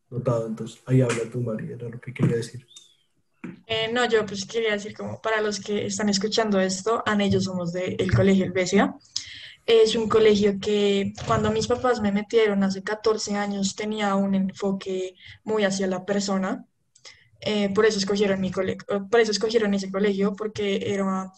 [0.09, 0.47] notado.
[0.47, 2.65] Entonces, ahí habla tú, María, era lo que quería decir.
[3.67, 7.71] Eh, no, yo pues quería decir como para los que están escuchando esto, yo somos
[7.71, 8.95] del Colegio Helvecia.
[9.65, 15.15] Es un colegio que cuando mis papás me metieron hace 14 años tenía un enfoque
[15.43, 16.65] muy hacia la persona.
[17.41, 21.31] Eh, por eso escogieron mi colegio, por eso escogieron ese colegio, porque era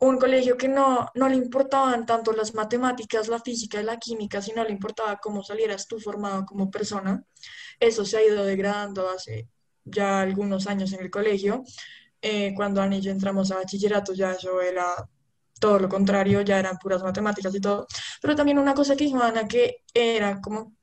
[0.00, 4.42] un colegio que no, no le importaban tanto las matemáticas, la física y la química,
[4.42, 7.24] sino le importaba cómo salieras tú formado como persona.
[7.80, 9.48] Eso se ha ido degradando hace
[9.84, 11.62] ya algunos años en el colegio.
[12.20, 14.86] Eh, cuando Ana y yo entramos a bachillerato ya eso era
[15.60, 17.86] todo lo contrario, ya eran puras matemáticas y todo.
[18.20, 20.76] Pero también una cosa que dijo Ana que era como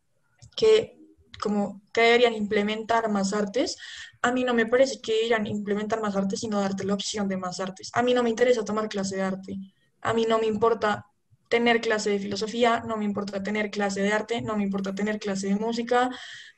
[0.56, 1.00] que,
[1.42, 3.78] como que deberían implementar más artes.
[4.22, 7.38] A mí no me parece que deberían implementar más artes, sino darte la opción de
[7.38, 7.90] más artes.
[7.94, 9.58] A mí no me interesa tomar clase de arte.
[10.02, 11.11] A mí no me importa
[11.52, 15.20] tener clase de filosofía, no me importa tener clase de arte, no me importa tener
[15.20, 16.10] clase de música.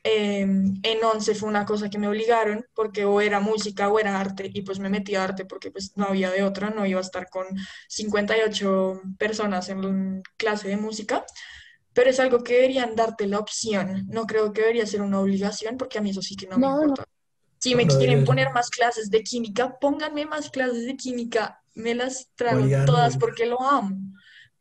[0.03, 4.19] Em, en 11 fue una cosa que me obligaron porque o era música o era
[4.19, 6.99] arte y pues me metí a arte porque pues no había de otra, no iba
[6.99, 7.47] a estar con
[7.87, 11.25] 58 personas en clase de música,
[11.91, 15.75] pero es algo que deberían darte la opción, no creo que debería ser una obligación
[15.75, 17.05] porque a mí eso sí que no, me importa.
[17.57, 22.29] Si me quieren poner más clases de química, pónganme más clases de química, me las
[22.35, 23.97] traigo todas porque lo amo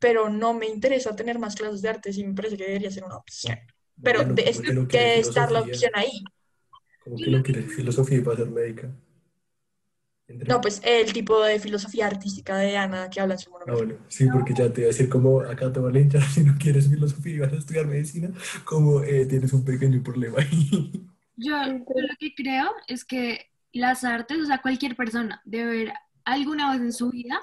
[0.02, 3.04] pero no me interesa tener más clases de arte, sí me parece que debería ser
[3.04, 3.56] una opción.
[4.02, 6.24] Pero es que estar la opción ahí.
[7.04, 8.92] ¿Cómo que no quieres filosofía para ser médica?
[10.48, 13.80] No, pues el tipo de filosofía artística de Ana que habla en su monografía.
[13.80, 16.22] Ah, bueno, sí, porque ya te voy a decir como acá te van a hinchar
[16.22, 18.32] si no quieres filosofía y vas a estudiar medicina,
[18.64, 21.06] como eh, tienes un pequeño problema ahí.
[21.36, 25.92] Yo, yo lo que creo es que las artes, o sea, cualquier persona debe ver
[26.24, 27.40] alguna vez en su vida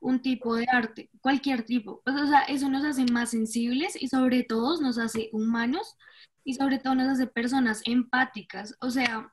[0.00, 2.02] un tipo de arte, cualquier tipo.
[2.04, 5.96] Pues, o sea, eso nos hace más sensibles y sobre todo nos hace humanos
[6.44, 8.76] y sobre todo nos hace personas empáticas.
[8.80, 9.32] O sea,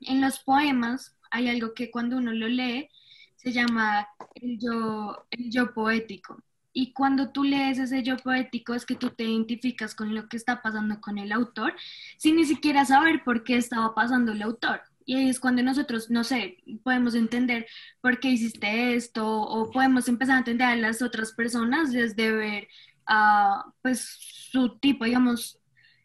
[0.00, 2.88] en los poemas hay algo que cuando uno lo lee
[3.36, 6.42] se llama el yo, el yo poético.
[6.72, 10.36] Y cuando tú lees ese yo poético es que tú te identificas con lo que
[10.36, 11.74] está pasando con el autor
[12.18, 14.82] sin ni siquiera saber por qué estaba pasando el autor.
[15.08, 17.66] Y ahí es cuando nosotros, no sé, podemos entender
[18.02, 22.68] por qué hiciste esto o podemos empezar a entender a las otras personas desde ver,
[23.08, 24.18] uh, pues,
[24.52, 25.58] su tipo, digamos,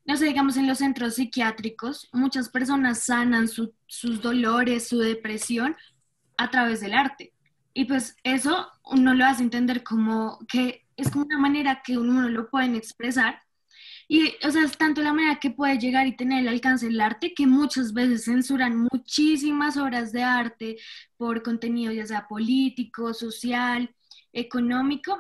[0.06, 5.76] no sé, digamos, en los centros psiquiátricos, muchas personas sanan sus dolores, su depresión
[6.38, 7.34] a través del arte.
[7.74, 12.30] Y pues eso uno lo hace entender como que es como una manera que uno
[12.30, 13.43] lo puede expresar
[14.14, 17.02] y, o sea, es tanto la manera que puede llegar y tener el alcance del
[17.02, 20.78] arte que muchas veces censuran muchísimas obras de arte
[21.18, 23.92] por contenido ya sea político, social,
[24.32, 25.18] económico.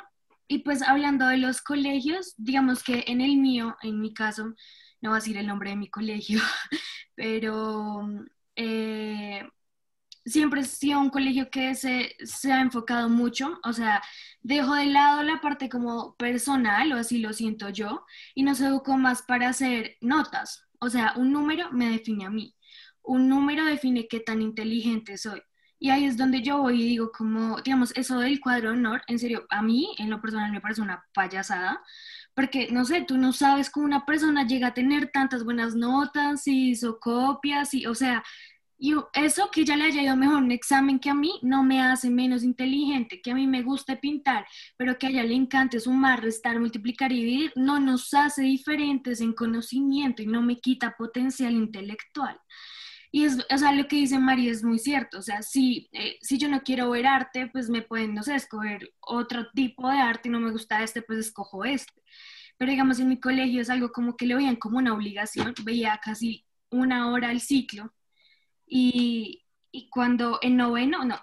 [0.48, 4.54] Y pues hablando de los colegios, digamos que en el mío, en mi caso,
[5.02, 6.40] no voy a decir el nombre de mi colegio,
[7.16, 8.08] pero
[8.56, 9.42] eh,
[10.26, 14.02] siempre ha sido un colegio que se, se, ha enfocado mucho, o sea,
[14.42, 18.06] dejo de lado la parte como personal, o así lo siento yo,
[18.36, 20.68] y nos educo más para hacer notas.
[20.80, 22.56] O sea, un número me define a mí,
[23.04, 25.42] un número define qué tan inteligente soy.
[25.80, 29.02] Y ahí es donde yo voy y digo como, digamos, eso del cuadro de honor,
[29.08, 31.82] en serio, a mí en lo personal me parece una payasada,
[32.34, 36.48] porque no sé, tú no sabes cómo una persona llega a tener tantas buenas notas,
[36.48, 38.24] y hizo copias, y o sea,
[38.78, 41.82] y eso que ya le haya ido mejor un examen que a mí no me
[41.82, 44.46] hace menos inteligente, que a mí me guste pintar,
[44.78, 49.22] pero que a ella le encante sumar, restar, multiplicar y dividir, no nos hace diferentes
[49.22, 52.40] en conocimiento y no me quita potencial intelectual.
[53.12, 56.18] Y es, o sea, lo que dice María es muy cierto, o sea, si, eh,
[56.22, 59.98] si yo no quiero ver arte, pues me pueden, no sé, escoger otro tipo de
[60.00, 62.02] arte y no me gusta este, pues escojo este.
[62.58, 66.00] Pero digamos, en mi colegio es algo como que le veían como una obligación, veía
[66.04, 67.94] casi una hora al ciclo
[68.76, 71.16] y, y cuando en noveno, no,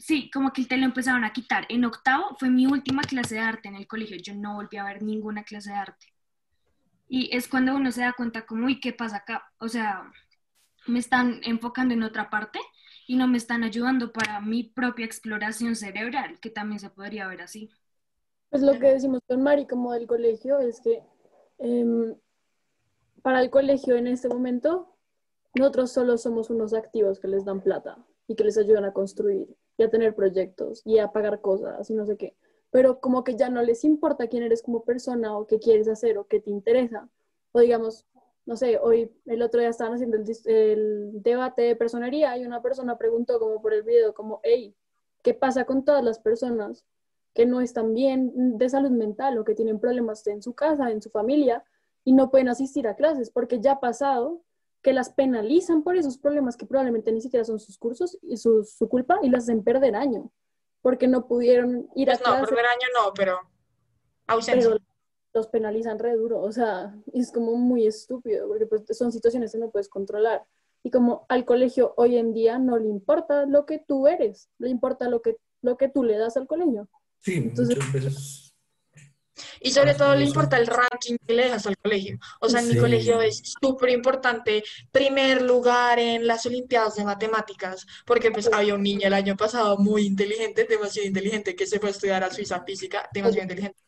[0.00, 1.66] sí, como que te lo empezaron a quitar.
[1.68, 4.16] En octavo fue mi última clase de arte en el colegio.
[4.16, 6.06] Yo no volví a ver ninguna clase de arte.
[7.06, 9.44] Y es cuando uno se da cuenta como, uy, ¿qué pasa acá?
[9.58, 10.10] O sea,
[10.86, 12.58] me están enfocando en otra parte
[13.06, 17.42] y no me están ayudando para mi propia exploración cerebral, que también se podría ver
[17.42, 17.68] así.
[18.48, 21.02] Pues lo que decimos con Mari como del colegio es que
[21.58, 22.14] em,
[23.20, 24.93] para el colegio en este momento
[25.54, 29.56] nosotros solo somos unos activos que les dan plata y que les ayudan a construir
[29.76, 32.36] y a tener proyectos y a pagar cosas y no sé qué.
[32.70, 36.18] Pero como que ya no les importa quién eres como persona o qué quieres hacer
[36.18, 37.08] o qué te interesa.
[37.52, 38.04] O digamos,
[38.46, 42.98] no sé, hoy, el otro día estaban haciendo el, debate de personería y una persona
[42.98, 44.74] preguntó como por el video, como, hey,
[45.22, 46.84] ¿qué pasa con todas las personas
[47.32, 51.00] que no están bien de salud mental o que tienen problemas en su casa, en
[51.00, 51.64] su familia
[52.04, 53.30] y no pueden asistir a clases?
[53.30, 54.42] Porque ya pasado
[54.84, 58.62] que las penalizan por esos problemas que probablemente ni siquiera son sus cursos y su,
[58.62, 60.30] su culpa y las hacen perder año
[60.82, 63.38] porque no pudieron ir Pues a no, clases perder año no, pero
[64.26, 64.70] ausencia.
[64.70, 64.84] pero
[65.32, 69.58] los penalizan re duro, o sea, es como muy estúpido, porque pues son situaciones que
[69.58, 70.44] no puedes controlar.
[70.84, 74.68] Y como al colegio hoy en día no le importa lo que tú eres, le
[74.68, 76.88] importa lo que, lo que tú le das al colegio.
[77.20, 78.53] Sí, Entonces- muchas veces.
[79.60, 82.18] Y sobre todo le importa el ranking que le dejas al colegio.
[82.40, 82.80] O sea, en mi Sí.
[82.80, 88.82] colegio es súper importante primer lugar en las Olimpiadas de Matemáticas, porque pues había un
[88.82, 92.62] niño el año pasado muy inteligente, demasiado inteligente, que se fue a estudiar a Suiza
[92.64, 93.78] física, demasiado inteligente.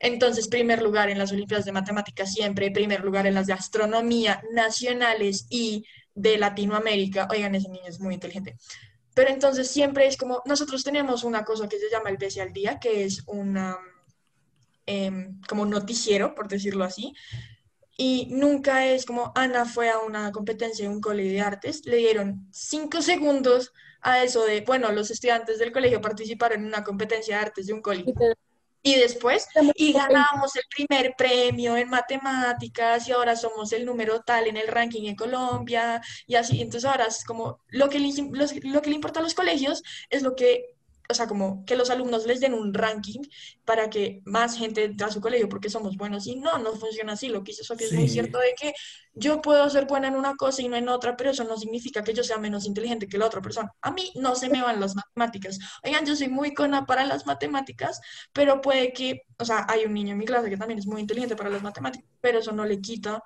[0.00, 4.42] Entonces, primer lugar en las Olimpiadas de Matemáticas siempre, primer lugar en las de astronomía
[4.52, 5.84] nacionales y
[6.14, 7.26] de Latinoamérica.
[7.30, 8.56] Oigan, ese niño es muy inteligente.
[9.14, 12.52] Pero entonces siempre es como, nosotros tenemos una cosa que se llama el BC al
[12.52, 13.78] día, que es una
[14.92, 17.12] em, como noticiero, por decirlo así.
[17.96, 21.98] Y nunca es como Ana fue a una competencia en un colegio de artes, le
[21.98, 27.36] dieron cinco segundos a eso de, bueno, los estudiantes del colegio participaron en una competencia
[27.36, 28.14] de artes de un colegio.
[28.84, 34.48] Y después, y ganamos el primer premio en matemáticas y ahora somos el número tal
[34.48, 36.60] en el ranking en Colombia y así.
[36.60, 39.84] Entonces ahora es como lo que, le, los- lo que le importa a los colegios
[40.10, 40.64] es lo que,
[41.12, 43.20] o sea, como que los alumnos les den un ranking
[43.64, 46.26] para que más gente entre a su colegio porque somos buenos.
[46.26, 47.28] Y no, no funciona así.
[47.28, 48.74] Lo que dice Sofía es muy cierto de que
[49.14, 52.02] yo puedo ser buena en una cosa y no en otra, pero eso no significa
[52.02, 53.72] que yo sea menos inteligente que la otra persona.
[53.82, 55.58] A mí no se me van las matemáticas.
[55.84, 58.00] Oigan, yo soy muy cona para las matemáticas,
[58.32, 61.00] pero puede que, o sea, hay un niño en mi clase que también es muy
[61.00, 63.22] inteligente para las matemáticas, pero eso no le quita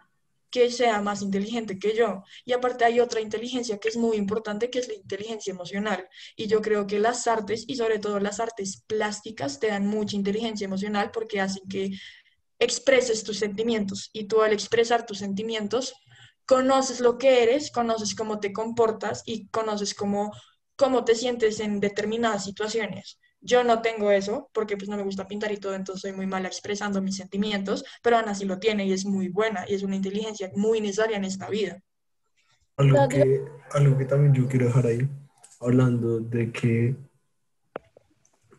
[0.51, 2.23] que sea más inteligente que yo.
[2.45, 6.09] Y aparte hay otra inteligencia que es muy importante, que es la inteligencia emocional.
[6.37, 10.17] Y yo creo que las artes, y sobre todo las artes plásticas, te dan mucha
[10.17, 11.91] inteligencia emocional porque hacen que
[12.59, 14.11] expreses tus sentimientos.
[14.13, 15.95] Y tú al expresar tus sentimientos,
[16.47, 20.33] conoces lo que eres, conoces cómo te comportas y conoces cómo,
[20.77, 23.19] cómo te sientes en determinadas situaciones.
[23.47, 26.27] Yo no tengo eso porque pues no me gusta pintar y todo, entonces soy muy
[26.27, 29.85] mala expresando mis sentimientos, pero Ana sí lo tiene y es muy buena y es
[29.85, 31.81] una inteligencia muy necesaria en esta vida.
[32.77, 35.09] Algo que, algo que también yo quiero dejar ahí,
[35.61, 36.97] hablando de que,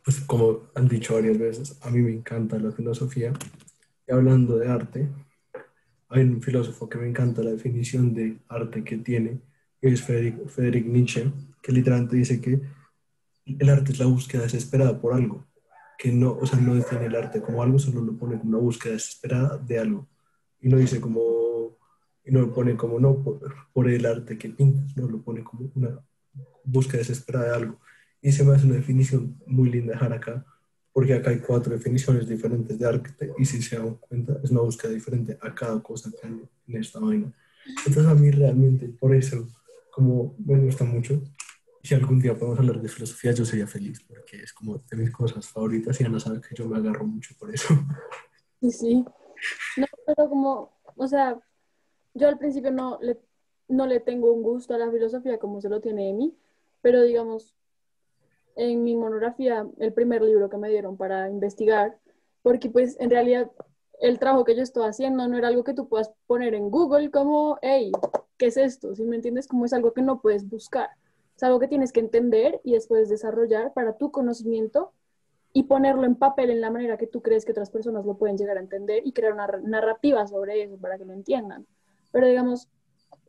[0.03, 3.33] pues como han dicho varias veces, a mí me encanta la filosofía.
[4.07, 5.09] Y hablando de arte,
[6.09, 9.41] hay un filósofo que me encanta la definición de arte que tiene,
[9.81, 11.29] que es Friedrich, Friedrich Nietzsche,
[11.61, 12.61] que literalmente dice que
[13.59, 15.45] el arte es la búsqueda desesperada por algo,
[15.97, 18.59] que no, o sea, no define el arte como algo, solo lo pone como una
[18.59, 20.07] búsqueda desesperada de algo.
[20.59, 21.77] Y no dice como,
[22.23, 23.23] y no lo pone como no
[23.73, 25.99] por, el arte que pintas, no lo pone como una
[26.63, 27.79] búsqueda desesperada de algo.
[28.21, 30.45] Y se me hace una definición muy linda dejar acá,
[30.91, 34.61] porque acá hay cuatro definiciones diferentes de arte y si se dan cuenta es una
[34.61, 37.31] búsqueda diferente a cada cosa que hay en esta vaina.
[37.85, 39.47] Entonces a mí realmente por eso
[39.97, 41.19] como me gusta mucho.
[41.87, 45.09] Si algún día podemos hablar de filosofía yo sería feliz porque es como de mis
[45.09, 47.73] cosas favoritas y Ana sabe que yo me agarro mucho por eso.
[48.59, 49.05] Sí, sí.
[49.77, 51.39] No, pero como, o sea,
[52.13, 53.17] yo al principio no le,
[53.69, 56.35] no le tengo un gusto a la filosofía como se lo tiene Emi,
[56.81, 57.55] pero digamos,
[58.57, 61.97] en mi monografía, el primer libro que me dieron para investigar,
[62.41, 63.49] porque pues en realidad
[64.01, 67.11] el trabajo que yo estoy haciendo no era algo que tú puedas poner en Google
[67.11, 67.93] como, hey,
[68.37, 68.93] ¿qué es esto?
[68.93, 69.47] Si me entiendes?
[69.47, 70.89] Como es algo que no puedes buscar.
[71.37, 74.91] Es algo que tienes que entender y después desarrollar para tu conocimiento
[75.53, 78.37] y ponerlo en papel en la manera que tú crees que otras personas lo pueden
[78.37, 81.67] llegar a entender y crear una narrativa sobre eso para que lo entiendan.
[82.11, 82.67] Pero digamos,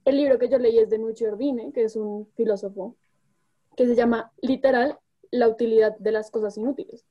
[0.07, 2.97] el libro que yo leí es de Nucci Ordine, que es un filósofo,
[3.77, 4.99] que se llama literal
[5.31, 7.05] La utilidad de las cosas inútiles.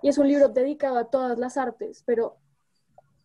[0.00, 2.38] Y es un libro dedicado a todas las artes, pero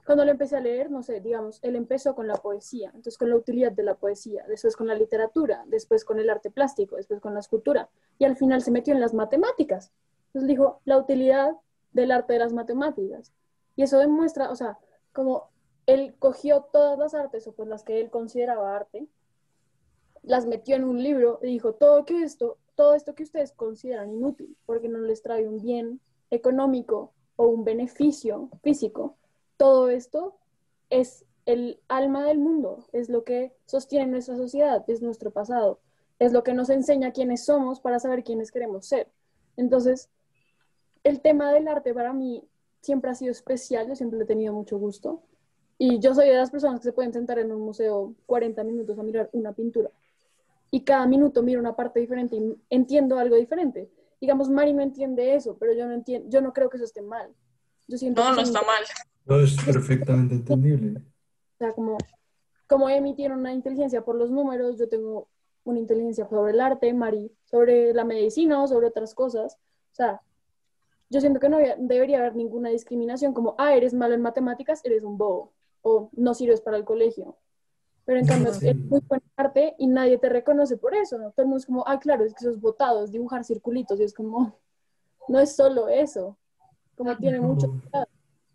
[0.06, 3.30] cuando lo empecé a leer, no sé, digamos, él empezó con la poesía, entonces con
[3.30, 7.22] la utilidad de la poesía, después con la literatura, después con el arte plástico, después
[7.22, 7.90] con la escultura,
[8.20, 9.92] y al final se metió en las matemáticas.
[10.28, 11.54] Entonces dijo, la utilidad
[11.94, 13.32] del arte de las matemáticas.
[13.76, 14.78] Y eso demuestra, o sea,
[15.14, 15.50] como
[15.86, 19.08] él cogió todas las artes, o pues las que él consideraba arte,
[20.22, 24.58] las metió en un libro y dijo, todo, esto, todo esto que ustedes consideran inútil,
[24.66, 29.18] porque no les trae un bien económico o un beneficio físico,
[29.58, 30.36] todo esto
[30.90, 35.80] es el alma del mundo, es lo que sostiene nuestra sociedad, es nuestro pasado,
[36.20, 39.10] es lo que nos enseña quiénes somos para saber quiénes queremos ser.
[39.58, 40.10] Entonces,
[41.04, 42.44] el tema del arte para mí
[42.82, 45.22] siempre ha sido especial, yo siempre he tenido mucho gusto,
[45.78, 48.98] Y yo soy de las personas que se pueden sentar en un museo 40 minutos
[49.00, 49.90] a mirar una pintura.
[50.72, 53.90] Y cada minuto miro una parte diferente y entiendo algo diferente.
[54.22, 57.02] Digamos, Mari no entiende eso, pero yo no entiendo, yo no creo que eso esté
[57.02, 57.34] mal.
[57.88, 58.84] Yo siento No, que no está mal.
[59.26, 61.00] No, es perfectamente entendible.
[61.00, 61.98] O sea, como,
[62.68, 65.28] como Emi tiene una inteligencia por los números, yo tengo
[65.64, 69.56] una inteligencia sobre el arte, Mari sobre la medicina o sobre otras cosas.
[69.92, 70.22] O sea,
[71.10, 74.82] yo siento que no había- debería haber ninguna discriminación como, ah, eres malo en matemáticas,
[74.84, 77.38] eres un bobo, o no sirves para el colegio.
[78.06, 78.68] Pero en cambio, sí.
[78.68, 81.32] eres muy buen en arte y nadie te reconoce por eso, ¿no?
[81.32, 84.04] Todo el mundo es como, ah, claro, es que sos votado, es dibujar circulitos, y
[84.04, 84.58] es como,
[85.30, 86.38] no es solo eso,
[87.04, 87.82] como tiene mucho...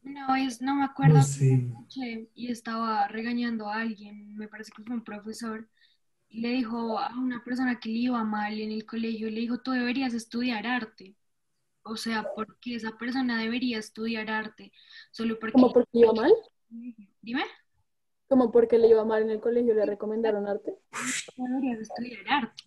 [0.02, 1.52] Una vez, no me acuerdo, No, sí.
[1.68, 5.68] escuché y estaba regañando a alguien, me parece que fue un profesor,
[6.28, 9.58] y le dijo a una persona que le iba mal en el colegio, le dijo,
[9.58, 11.14] tú deberías estudiar arte.
[11.82, 14.72] O sea, porque esa persona debería estudiar arte,
[15.11, 15.52] solo porque...
[15.52, 16.32] Como porque le iba mal,
[17.22, 17.44] Dime,
[18.28, 20.74] como porque le iba mal en el colegio, le recomendaron arte.
[21.37, 22.62] deberías estudiar arte.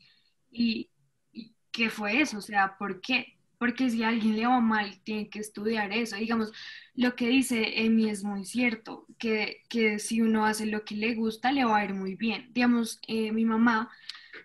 [0.51, 0.89] ¿Y,
[1.31, 2.39] y qué fue eso?
[2.39, 3.37] O sea, ¿por qué?
[3.61, 6.15] Porque si a alguien le va mal, tiene que estudiar eso.
[6.15, 6.51] Digamos,
[6.95, 11.13] lo que dice Emi es muy cierto, que, que si uno hace lo que le
[11.13, 12.49] gusta, le va a ir muy bien.
[12.53, 13.91] Digamos, eh, mi mamá,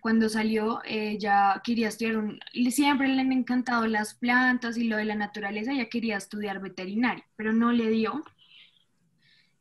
[0.02, 5.07] cuando salió, ella quería estudiar, un, siempre le han encantado las plantas y lo de
[5.07, 8.22] la naturaleza, ella quería estudiar veterinaria, pero no le dio.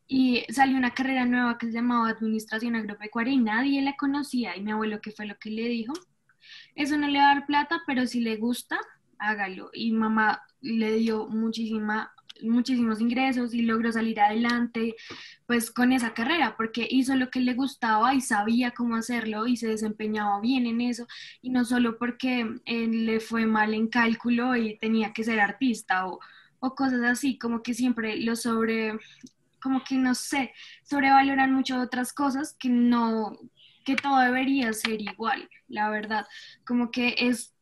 [0.05, 4.57] Y salió una carrera nueva que se llamaba Administración Agropecuaria y nadie la conocía.
[4.57, 5.93] Y mi abuelo, ¿qué fue lo que le dijo?
[6.75, 8.77] Eso no le va a dar plata, pero si le gusta,
[9.29, 9.69] hágalo.
[9.73, 14.95] Y mamá le dio muchísima, muchísimos ingresos y logró salir adelante
[15.45, 19.57] pues con esa carrera, porque hizo lo que le gustaba y sabía cómo hacerlo y
[19.57, 21.07] se desempeñaba bien en eso.
[21.41, 26.07] Y no solo porque eh, le fue mal en cálculo y tenía que ser artista
[26.07, 26.19] o,
[26.59, 28.99] o cosas así, como que siempre lo sobre
[29.65, 33.35] como que no sé, sobrevaloran mucho otras cosas que no,
[33.83, 36.27] que todo debería ser igual, la verdad.
[36.67, 37.54] Como que es,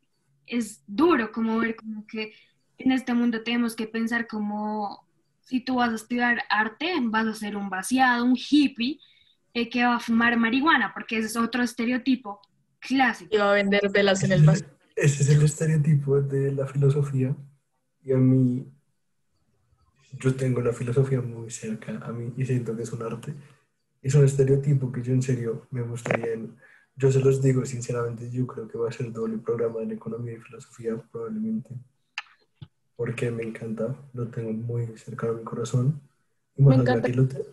[0.48, 2.34] es duro como ver como que
[2.78, 5.06] en este mundo tenemos que pensar como
[5.42, 9.00] si tú vas a estudiar arte, vas a ser un vaciado, un hippie
[9.54, 12.42] eh, que va a fumar marihuana, porque ese es otro estereotipo
[12.80, 13.36] clásico.
[13.36, 14.68] Iba a vender velas en el vacío.
[14.96, 17.36] ese es el estereotipo de la filosofía.
[18.04, 18.66] Y a mí,
[20.20, 23.34] yo tengo la filosofía muy cerca a mí y siento que es un arte.
[24.02, 26.56] Es un estereotipo que yo en serio me gustaría, en-
[26.96, 30.34] yo se los digo sinceramente, yo creo que va a ser doble programa en economía
[30.34, 31.70] y filosofía probablemente,
[32.96, 36.00] porque me encanta, lo tengo muy cercano a mi corazón.
[36.56, 37.08] Y Me más, encanta.
[37.08, 37.46] que lo te-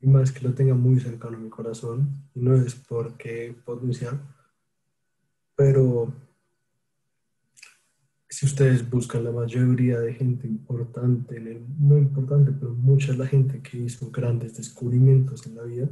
[0.00, 4.20] y más que lo tenga muy cercano a mi corazón, y no es porque potencial,
[5.56, 6.12] pero
[8.28, 11.40] si ustedes buscan la mayoría de gente importante,
[11.78, 15.88] no importante, pero mucha la gente que hizo grandes descubrimientos en la vida,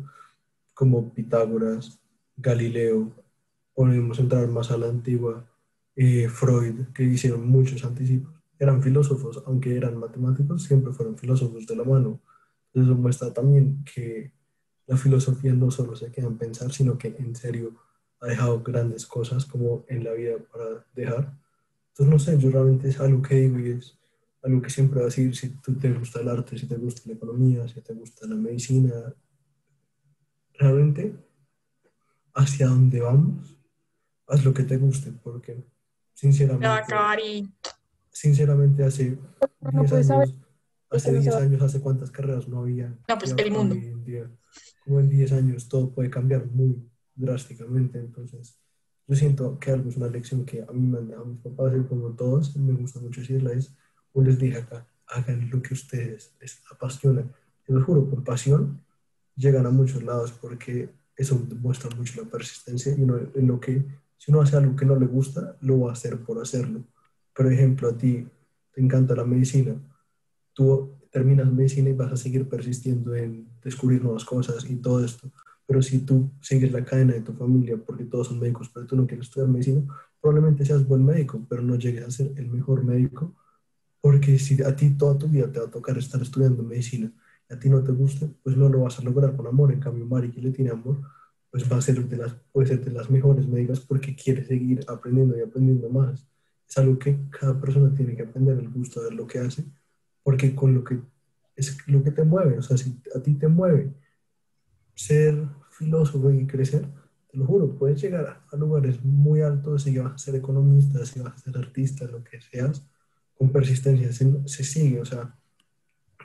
[0.75, 1.99] como Pitágoras,
[2.37, 3.13] Galileo,
[3.75, 5.45] podemos entrar más a la antigua,
[5.95, 8.33] eh, Freud, que hicieron muchos anticipos.
[8.59, 12.21] Eran filósofos, aunque eran matemáticos, siempre fueron filósofos de la mano.
[12.75, 14.33] Eso muestra también que
[14.87, 17.75] la filosofía no solo se queda en pensar, sino que en serio
[18.21, 21.39] ha dejado grandes cosas como en la vida para dejar.
[21.89, 23.99] Entonces, no sé, yo realmente es algo que digo y es
[24.43, 27.03] algo que siempre va a decir, si tú te gusta el arte, si te gusta
[27.07, 29.15] la economía, si te gusta la medicina,
[30.55, 31.26] realmente
[32.37, 33.57] hacia dónde vamos,
[34.29, 35.65] haz lo que te guste, porque
[36.15, 37.49] sinceramente, acabar y
[38.11, 39.19] sinceramente hace
[39.61, 40.41] No 10 puedes saber años,
[40.91, 42.89] hace no se 10 va- años, hace cuántas carreras no había.
[43.09, 43.75] No, pues, el mundo.
[43.75, 44.31] hoy en día,
[44.85, 46.77] como en 10 años todo puede cambiar muy
[47.15, 48.59] drásticamente, entonces
[49.09, 51.73] yo siento que algo es una lección que a mí me han dado mis papás
[51.77, 53.73] y como todos, me gusta mucho decirla, es,
[54.13, 57.23] como les dije acá, hagan lo que a ustedes les apasiona.
[57.65, 58.81] Te lo juro, por pasión
[59.37, 63.85] llegan a muchos lados porque eso demuestra mucho la persistencia y uno, en lo que,
[64.19, 66.85] si uno hace algo que no le gusta, lo va a hacer por hacerlo.
[67.35, 68.27] Por ejemplo, a ti
[68.73, 69.75] te encanta la medicina,
[70.53, 75.31] tú terminas medicina y vas a seguir persistiendo en descubrir nuevas cosas y todo esto.
[75.67, 78.97] Pero si tú sigues la cadena de tu familia, porque todos son médicos, pero tú
[78.97, 79.83] no quieres estudiar medicina,
[80.21, 83.35] probablemente seas buen médico, pero no llegues a ser el mejor médico,
[84.01, 87.11] porque si a ti toda tu vida te va a tocar estar estudiando medicina
[87.49, 89.73] a ti no te gusta, pues no lo vas a lograr con amor.
[89.73, 91.01] En cambio, Mari, que le tiene amor,
[91.51, 94.85] pues va a ser de las, puede ser de las mejores médicas porque quiere seguir
[94.89, 96.27] aprendiendo y aprendiendo más.
[96.69, 99.65] Es algo que cada persona tiene que aprender, el gusto de lo que hace,
[100.23, 101.01] porque con lo que
[101.55, 103.95] es lo que te mueve, o sea, si a ti te mueve
[104.95, 106.87] ser filósofo y crecer,
[107.31, 111.21] te lo juro, puedes llegar a, lugares muy altos si vas a ser economista, si
[111.21, 112.87] vas a ser artista, lo que seas,
[113.39, 115.35] con persistencia se, se sigue, o sea,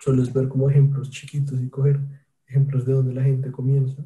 [0.01, 1.99] solo es ver como ejemplos chiquitos y coger
[2.47, 4.03] ejemplos de donde la gente comienza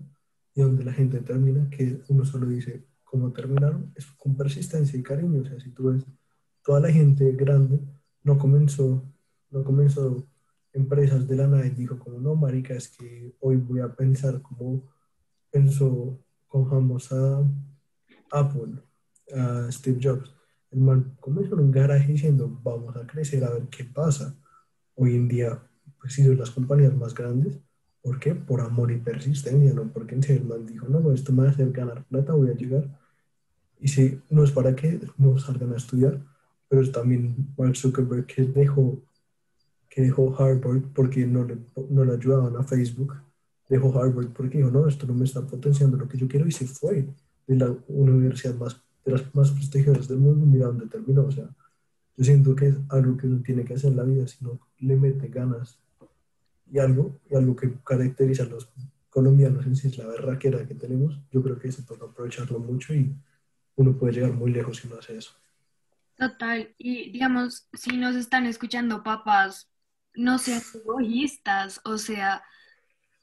[0.54, 5.04] y donde la gente termina, que uno solo dice cómo terminaron, es con persistencia y
[5.04, 5.41] cariño.
[5.41, 6.06] O sea, si tú ves,
[6.64, 7.80] toda la gente grande
[8.24, 9.04] no comenzó,
[9.52, 10.26] no comenzó
[10.74, 14.41] empresas de la nada y dijo como, no, marica, es que hoy voy a pensar
[14.41, 14.84] como
[15.50, 17.41] pensó con ambos a
[18.32, 18.74] Apple,
[19.34, 20.34] a Steve Jobs.
[20.72, 24.36] El man comenzó en un garaje diciendo, vamos a crecer a ver qué pasa.
[24.96, 25.62] Hoy en día,
[26.06, 27.60] pues son las compañías más grandes.
[28.03, 28.36] ¿Por qué?
[28.36, 29.91] Por amor y persistencia, ¿no?
[29.91, 32.53] Porque en el man dijo, no, esto me va a hacer ganar plata, voy a
[32.53, 32.88] llegar.
[33.80, 36.22] Y sí, no es para que no salgan a estudiar,
[36.70, 39.01] pero también Mark Zuckerberg que dejó
[39.89, 41.58] que dejó Harvard porque no le,
[41.89, 43.16] no le ayudaban a Facebook,
[43.68, 46.51] dejó Harvard porque dijo, no, esto no me está potenciando lo que yo quiero y
[46.51, 47.08] se fue
[47.47, 51.26] de la universidad más, de las más prestigiosas del mundo, mira dónde terminó.
[51.26, 51.49] O sea,
[52.18, 54.95] yo siento que es algo que uno tiene que hacer en la vida, sino le
[54.97, 55.80] mete ganas
[56.72, 58.70] y algo, y algo que caracteriza a los
[59.09, 61.20] colombianos en sí es la berraquera que tenemos.
[61.32, 63.16] Yo creo que se toca aprovecharlo mucho y
[63.76, 65.32] uno puede llegar muy lejos si no hace eso.
[66.18, 69.70] Total, y digamos, si nos están escuchando papás
[70.16, 72.41] no sean egoístas, o sea,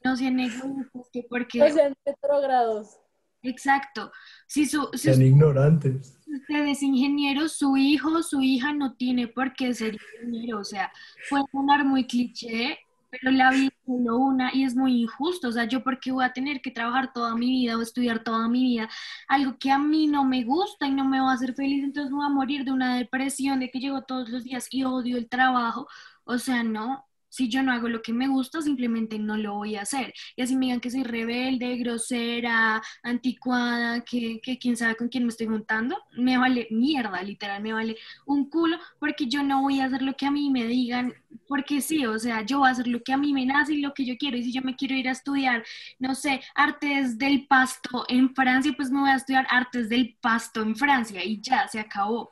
[0.05, 1.59] no sean egoístas que porque...
[1.59, 2.99] No sean retrogrados.
[3.43, 4.13] Exacto.
[4.47, 6.19] Si, su, si sean ignorantes.
[6.27, 10.93] Usted es ingeniero, su hijo, su hija no tiene por qué ser ingeniero, o sea,
[11.29, 12.79] puede sonar muy cliché,
[13.13, 15.49] pero la vida es solo una y es muy injusto.
[15.49, 18.49] O sea, yo porque voy a tener que trabajar toda mi vida o estudiar toda
[18.49, 18.89] mi vida
[19.29, 22.11] algo que a mí no me gusta y no me va a hacer feliz, entonces
[22.11, 25.17] me voy a morir de una depresión de que llego todos los días y odio
[25.19, 25.89] el trabajo.
[26.25, 29.77] O sea, no, si yo no hago lo que me gusta, simplemente no lo voy
[29.77, 30.13] a hacer.
[30.37, 35.25] Y así me digan que soy rebelde, grosera, anticuada, que, que, quién sabe con quién
[35.25, 39.81] me estoy juntando, me vale mierda, literal, me vale un culo, porque yo no voy
[39.81, 41.15] a hacer lo que a mí me digan,
[41.49, 43.81] porque sí, o sea, yo voy a hacer lo que a mí me nace y
[43.81, 44.37] lo que yo quiero.
[44.37, 45.65] Y si yo me quiero ir a estudiar,
[45.99, 50.61] no sé, artes del pasto en Francia, pues me voy a estudiar artes del pasto
[50.61, 52.31] en Francia y ya, se acabó.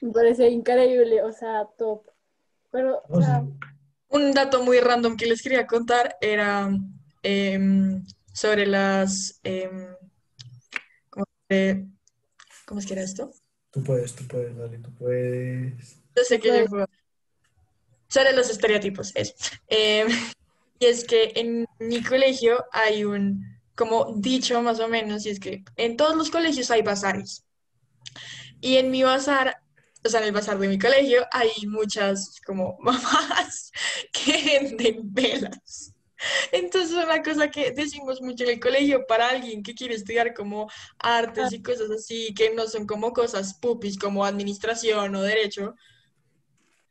[0.00, 2.11] Me parece increíble, o sea, top.
[2.72, 3.44] Pero, o sea,
[4.08, 6.68] Un dato muy random que les quería contar era
[7.22, 9.40] em, sobre las...
[9.44, 9.86] em,
[11.10, 11.86] ¿cómo, se-
[12.66, 13.30] cómo es que era esto?
[13.70, 15.96] Tú puedes, tú puedes, dale, tú puedes.
[16.16, 16.86] Yo sé que yo puedo.
[18.08, 19.34] Sobre los estereotipos, eso.
[19.68, 20.08] Em,
[20.78, 25.40] y es que en mi colegio hay un como dicho más o menos, y es
[25.40, 27.44] que en todos los colegios hay bazares.
[28.60, 29.61] Y en mi bazar,
[30.04, 33.70] o sea, en el bazar de mi colegio, hay muchas como mamás
[34.12, 35.94] que venden velas.
[36.52, 40.70] Entonces, una cosa que decimos mucho en el colegio para alguien que quiere estudiar como
[40.98, 45.74] artes y cosas así, que no son como cosas pupis, como administración o derecho,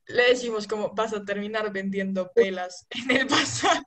[0.07, 3.83] le decimos como vas a terminar vendiendo velas en el bazar.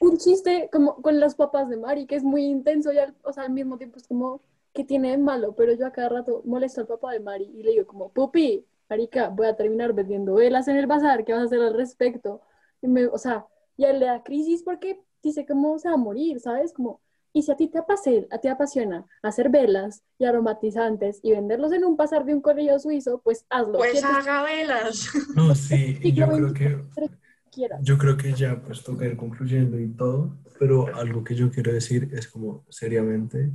[0.00, 3.32] un chiste como con las papas de Mari, que es muy intenso y al, o
[3.32, 4.42] sea, al mismo tiempo es como
[4.78, 7.64] que tiene de malo, pero yo a cada rato molesto al papá de Mari y
[7.64, 11.42] le digo como, pupi, marica, voy a terminar vendiendo velas en el bazar, ¿qué vas
[11.42, 12.42] a hacer al respecto?
[12.80, 13.44] Y me, o sea,
[13.76, 16.72] y a él le da crisis porque dice cómo se va a morir, ¿sabes?
[16.72, 17.00] Como,
[17.32, 21.72] y si a ti te apasiona, a ti apasiona hacer velas y aromatizantes y venderlos
[21.72, 23.78] en un bazar de un colegio suizo, pues hazlo.
[23.78, 25.08] Pues ¿Quieres haga velas.
[25.34, 27.10] No, sí, y yo creo que que
[27.50, 27.80] quieras?
[27.82, 31.72] Yo creo que ya pues toca ir concluyendo y todo, pero algo que yo quiero
[31.72, 33.50] decir es como seriamente,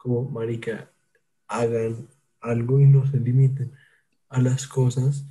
[0.00, 0.90] como marica,
[1.48, 2.08] hagan
[2.40, 3.72] algo y no se limiten
[4.28, 5.26] a las cosas,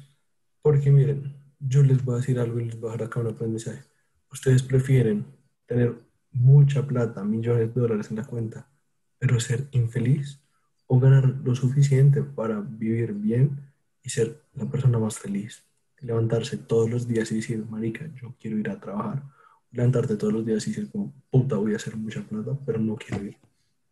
[0.61, 3.27] porque miren, yo les voy a decir algo y les voy a dejar acá un
[3.27, 3.83] aprendizaje.
[4.31, 5.25] Ustedes prefieren
[5.65, 5.95] tener
[6.31, 8.69] mucha plata, millones de dólares en la cuenta,
[9.17, 10.39] pero ser infeliz
[10.87, 13.59] o ganar lo suficiente para vivir bien
[14.03, 15.63] y ser la persona más feliz
[16.01, 19.23] levantarse todos los días y decir, marica, yo quiero ir a trabajar.
[19.71, 20.89] Levantarte todos los días y decir,
[21.29, 23.37] puta, voy a hacer mucha plata, pero no quiero ir.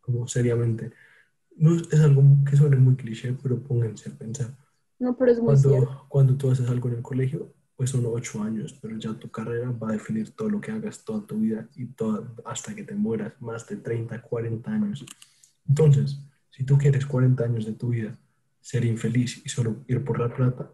[0.08, 0.90] Como seriamente.
[1.56, 4.56] No, es algo que suena muy cliché, pero pónganse a pensar.
[4.98, 5.86] No, pero es muy cierto.
[5.86, 9.30] Cuando, cuando tú haces algo en el colegio, pues son ocho años, pero ya tu
[9.30, 12.84] carrera va a definir todo lo que hagas toda tu vida y toda, hasta que
[12.84, 15.04] te mueras, más de 30, 40 años.
[15.68, 16.18] Entonces,
[16.50, 18.18] si tú quieres 40 años de tu vida
[18.60, 20.72] ser infeliz y solo ir por la plata,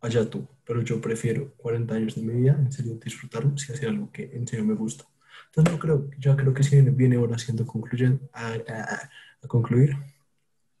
[0.00, 3.88] allá tú, pero yo prefiero 40 años de mi vida, en serio, disfrutarlo, si hacer
[3.88, 5.04] algo que en serio me gusta.
[5.46, 9.10] Entonces, no creo, ya creo que sí viene, ahora siendo concluyendo, a, a-
[9.42, 9.94] a concluir.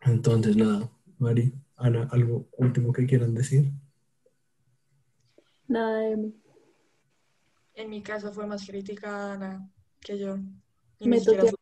[0.02, 3.70] Entonces, nada, Mari, Ana, ¿algo último que quieran decir?
[5.68, 6.34] Nada de mí.
[7.74, 9.68] En mi caso fue más crítica Ana
[10.00, 10.36] que yo.
[10.98, 11.56] Y Me ni siquiera toqué.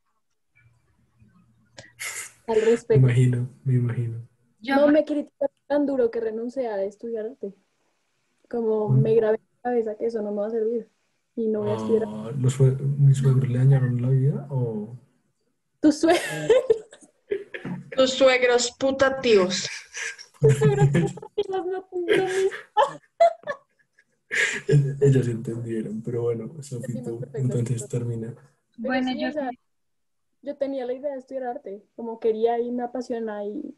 [2.46, 2.94] Al Me respecto.
[3.06, 4.28] imagino, me imagino.
[4.60, 7.54] Yo, No me critica tan duro que renuncié a estudiar arte.
[8.48, 9.00] Como Mm.
[9.02, 10.90] me grabé en la cabeza que eso no me va a servir.
[11.36, 12.04] Y no voy a estudiar.
[12.08, 14.96] Ah, ¿los sue- ¿Mis suegros le dañaron la vida o...?
[15.80, 16.20] Tu suegro,
[17.96, 19.68] Tus suegros putativos.
[20.40, 20.84] tu suegro,
[21.50, 21.88] no, no,
[25.00, 27.38] Ellos entendieron, pero bueno, Sofi, Entendimos tú, perfecto.
[27.58, 28.34] entonces termina.
[28.78, 29.50] Bueno, sí, yo o sea,
[30.42, 33.76] yo tenía la idea de estudiar arte, como quería y me apasiona y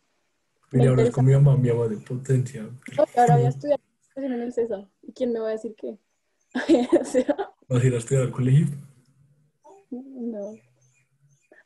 [0.73, 1.15] Vine a hablar interesa.
[1.15, 2.69] con mi mamá, mi mamá de potencia.
[3.17, 3.81] ahora voy a estudiar
[4.17, 4.89] en el CESA.
[5.03, 5.99] ¿Y quién me va a decir qué?
[7.69, 8.67] ¿Vas a ir a estudiar al colegio?
[9.91, 10.55] no.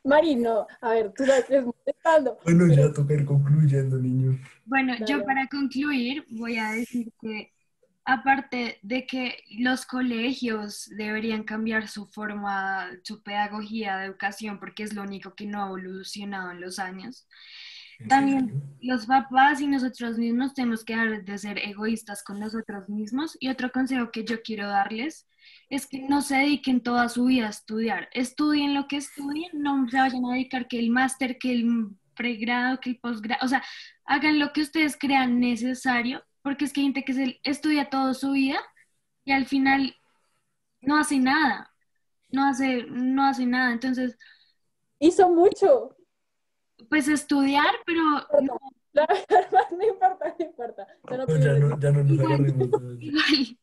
[0.03, 0.65] Mari, no.
[0.81, 2.37] A ver, tú sabes que es molestando.
[2.43, 4.35] Bueno, ya toca ir concluyendo, niños.
[4.65, 7.51] Bueno, yo para concluir voy a decir que
[8.03, 14.93] aparte de que los colegios deberían cambiar su forma, su pedagogía de educación, porque es
[14.93, 17.27] lo único que no ha evolucionado en los años, ¿En
[18.07, 23.37] También los papás y nosotros mismos tenemos que dejar de ser egoístas con nosotros mismos.
[23.39, 25.27] Y otro consejo que yo quiero darles
[25.69, 28.09] es que no se dediquen toda su vida a estudiar.
[28.13, 32.79] Estudien lo que estudien, no se vayan a dedicar que el máster, que el pregrado,
[32.79, 33.63] que el posgrado, o sea,
[34.05, 38.13] hagan lo que ustedes crean necesario, porque es que hay gente que se estudia toda
[38.13, 38.59] su vida
[39.23, 39.95] y al final
[40.81, 41.71] no hace nada,
[42.29, 43.71] no hace, no hace nada.
[43.71, 44.17] Entonces,
[45.01, 45.95] Hizo mucho.
[46.89, 48.01] Pues estudiar, pero
[48.41, 48.57] no,
[48.93, 50.87] La verdad, no importa, no importa.
[51.09, 52.81] No ya, no, ya no eso.
[52.99, 53.57] Igual,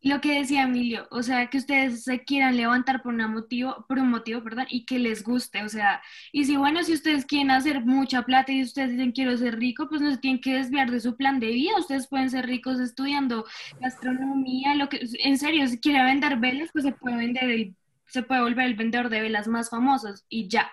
[0.00, 3.98] lo que decía Emilio, o sea, que ustedes se quieran levantar por, una motivo, por
[3.98, 6.00] un motivo, perdón, y que les guste, o sea,
[6.30, 9.88] y si bueno, si ustedes quieren hacer mucha plata y ustedes dicen quiero ser rico,
[9.88, 12.78] pues no se tienen que desviar de su plan de vida, ustedes pueden ser ricos
[12.78, 13.44] estudiando
[13.80, 17.74] gastronomía, lo que, en serio, si quiere vender velas, pues se puede vender el,
[18.06, 20.70] se puede volver el vendedor de velas más famosos y ya.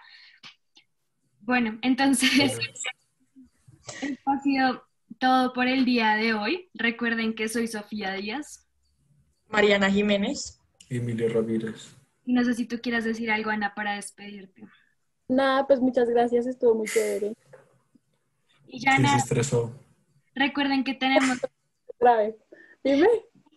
[1.46, 2.58] Bueno, entonces...
[4.02, 4.84] Esto ha sido
[5.20, 6.70] todo por el día de hoy.
[6.74, 8.68] Recuerden que soy Sofía Díaz.
[9.50, 10.60] Mariana Jiménez.
[10.90, 11.96] Emilio Ramírez.
[12.26, 14.64] Y no sé si tú quieras decir algo, Ana, para despedirte.
[15.28, 17.34] Nada, pues muchas gracias, estuvo muy chévere.
[18.68, 19.72] Y ya, Sí, se estresó.
[20.34, 21.38] recuerden que tenemos
[21.88, 22.36] Otra vez.
[22.84, 23.08] Dime.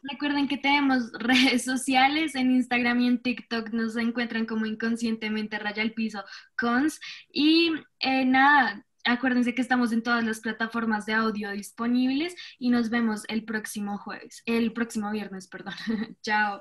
[0.03, 5.83] Recuerden que tenemos redes sociales en Instagram y en TikTok nos encuentran como inconscientemente raya
[5.83, 6.25] al piso
[6.57, 7.01] cons
[7.33, 12.91] y eh, nada, acuérdense que estamos en todas las plataformas de audio disponibles y nos
[12.91, 15.75] vemos el próximo jueves, el próximo viernes, perdón.
[16.23, 16.61] Chao.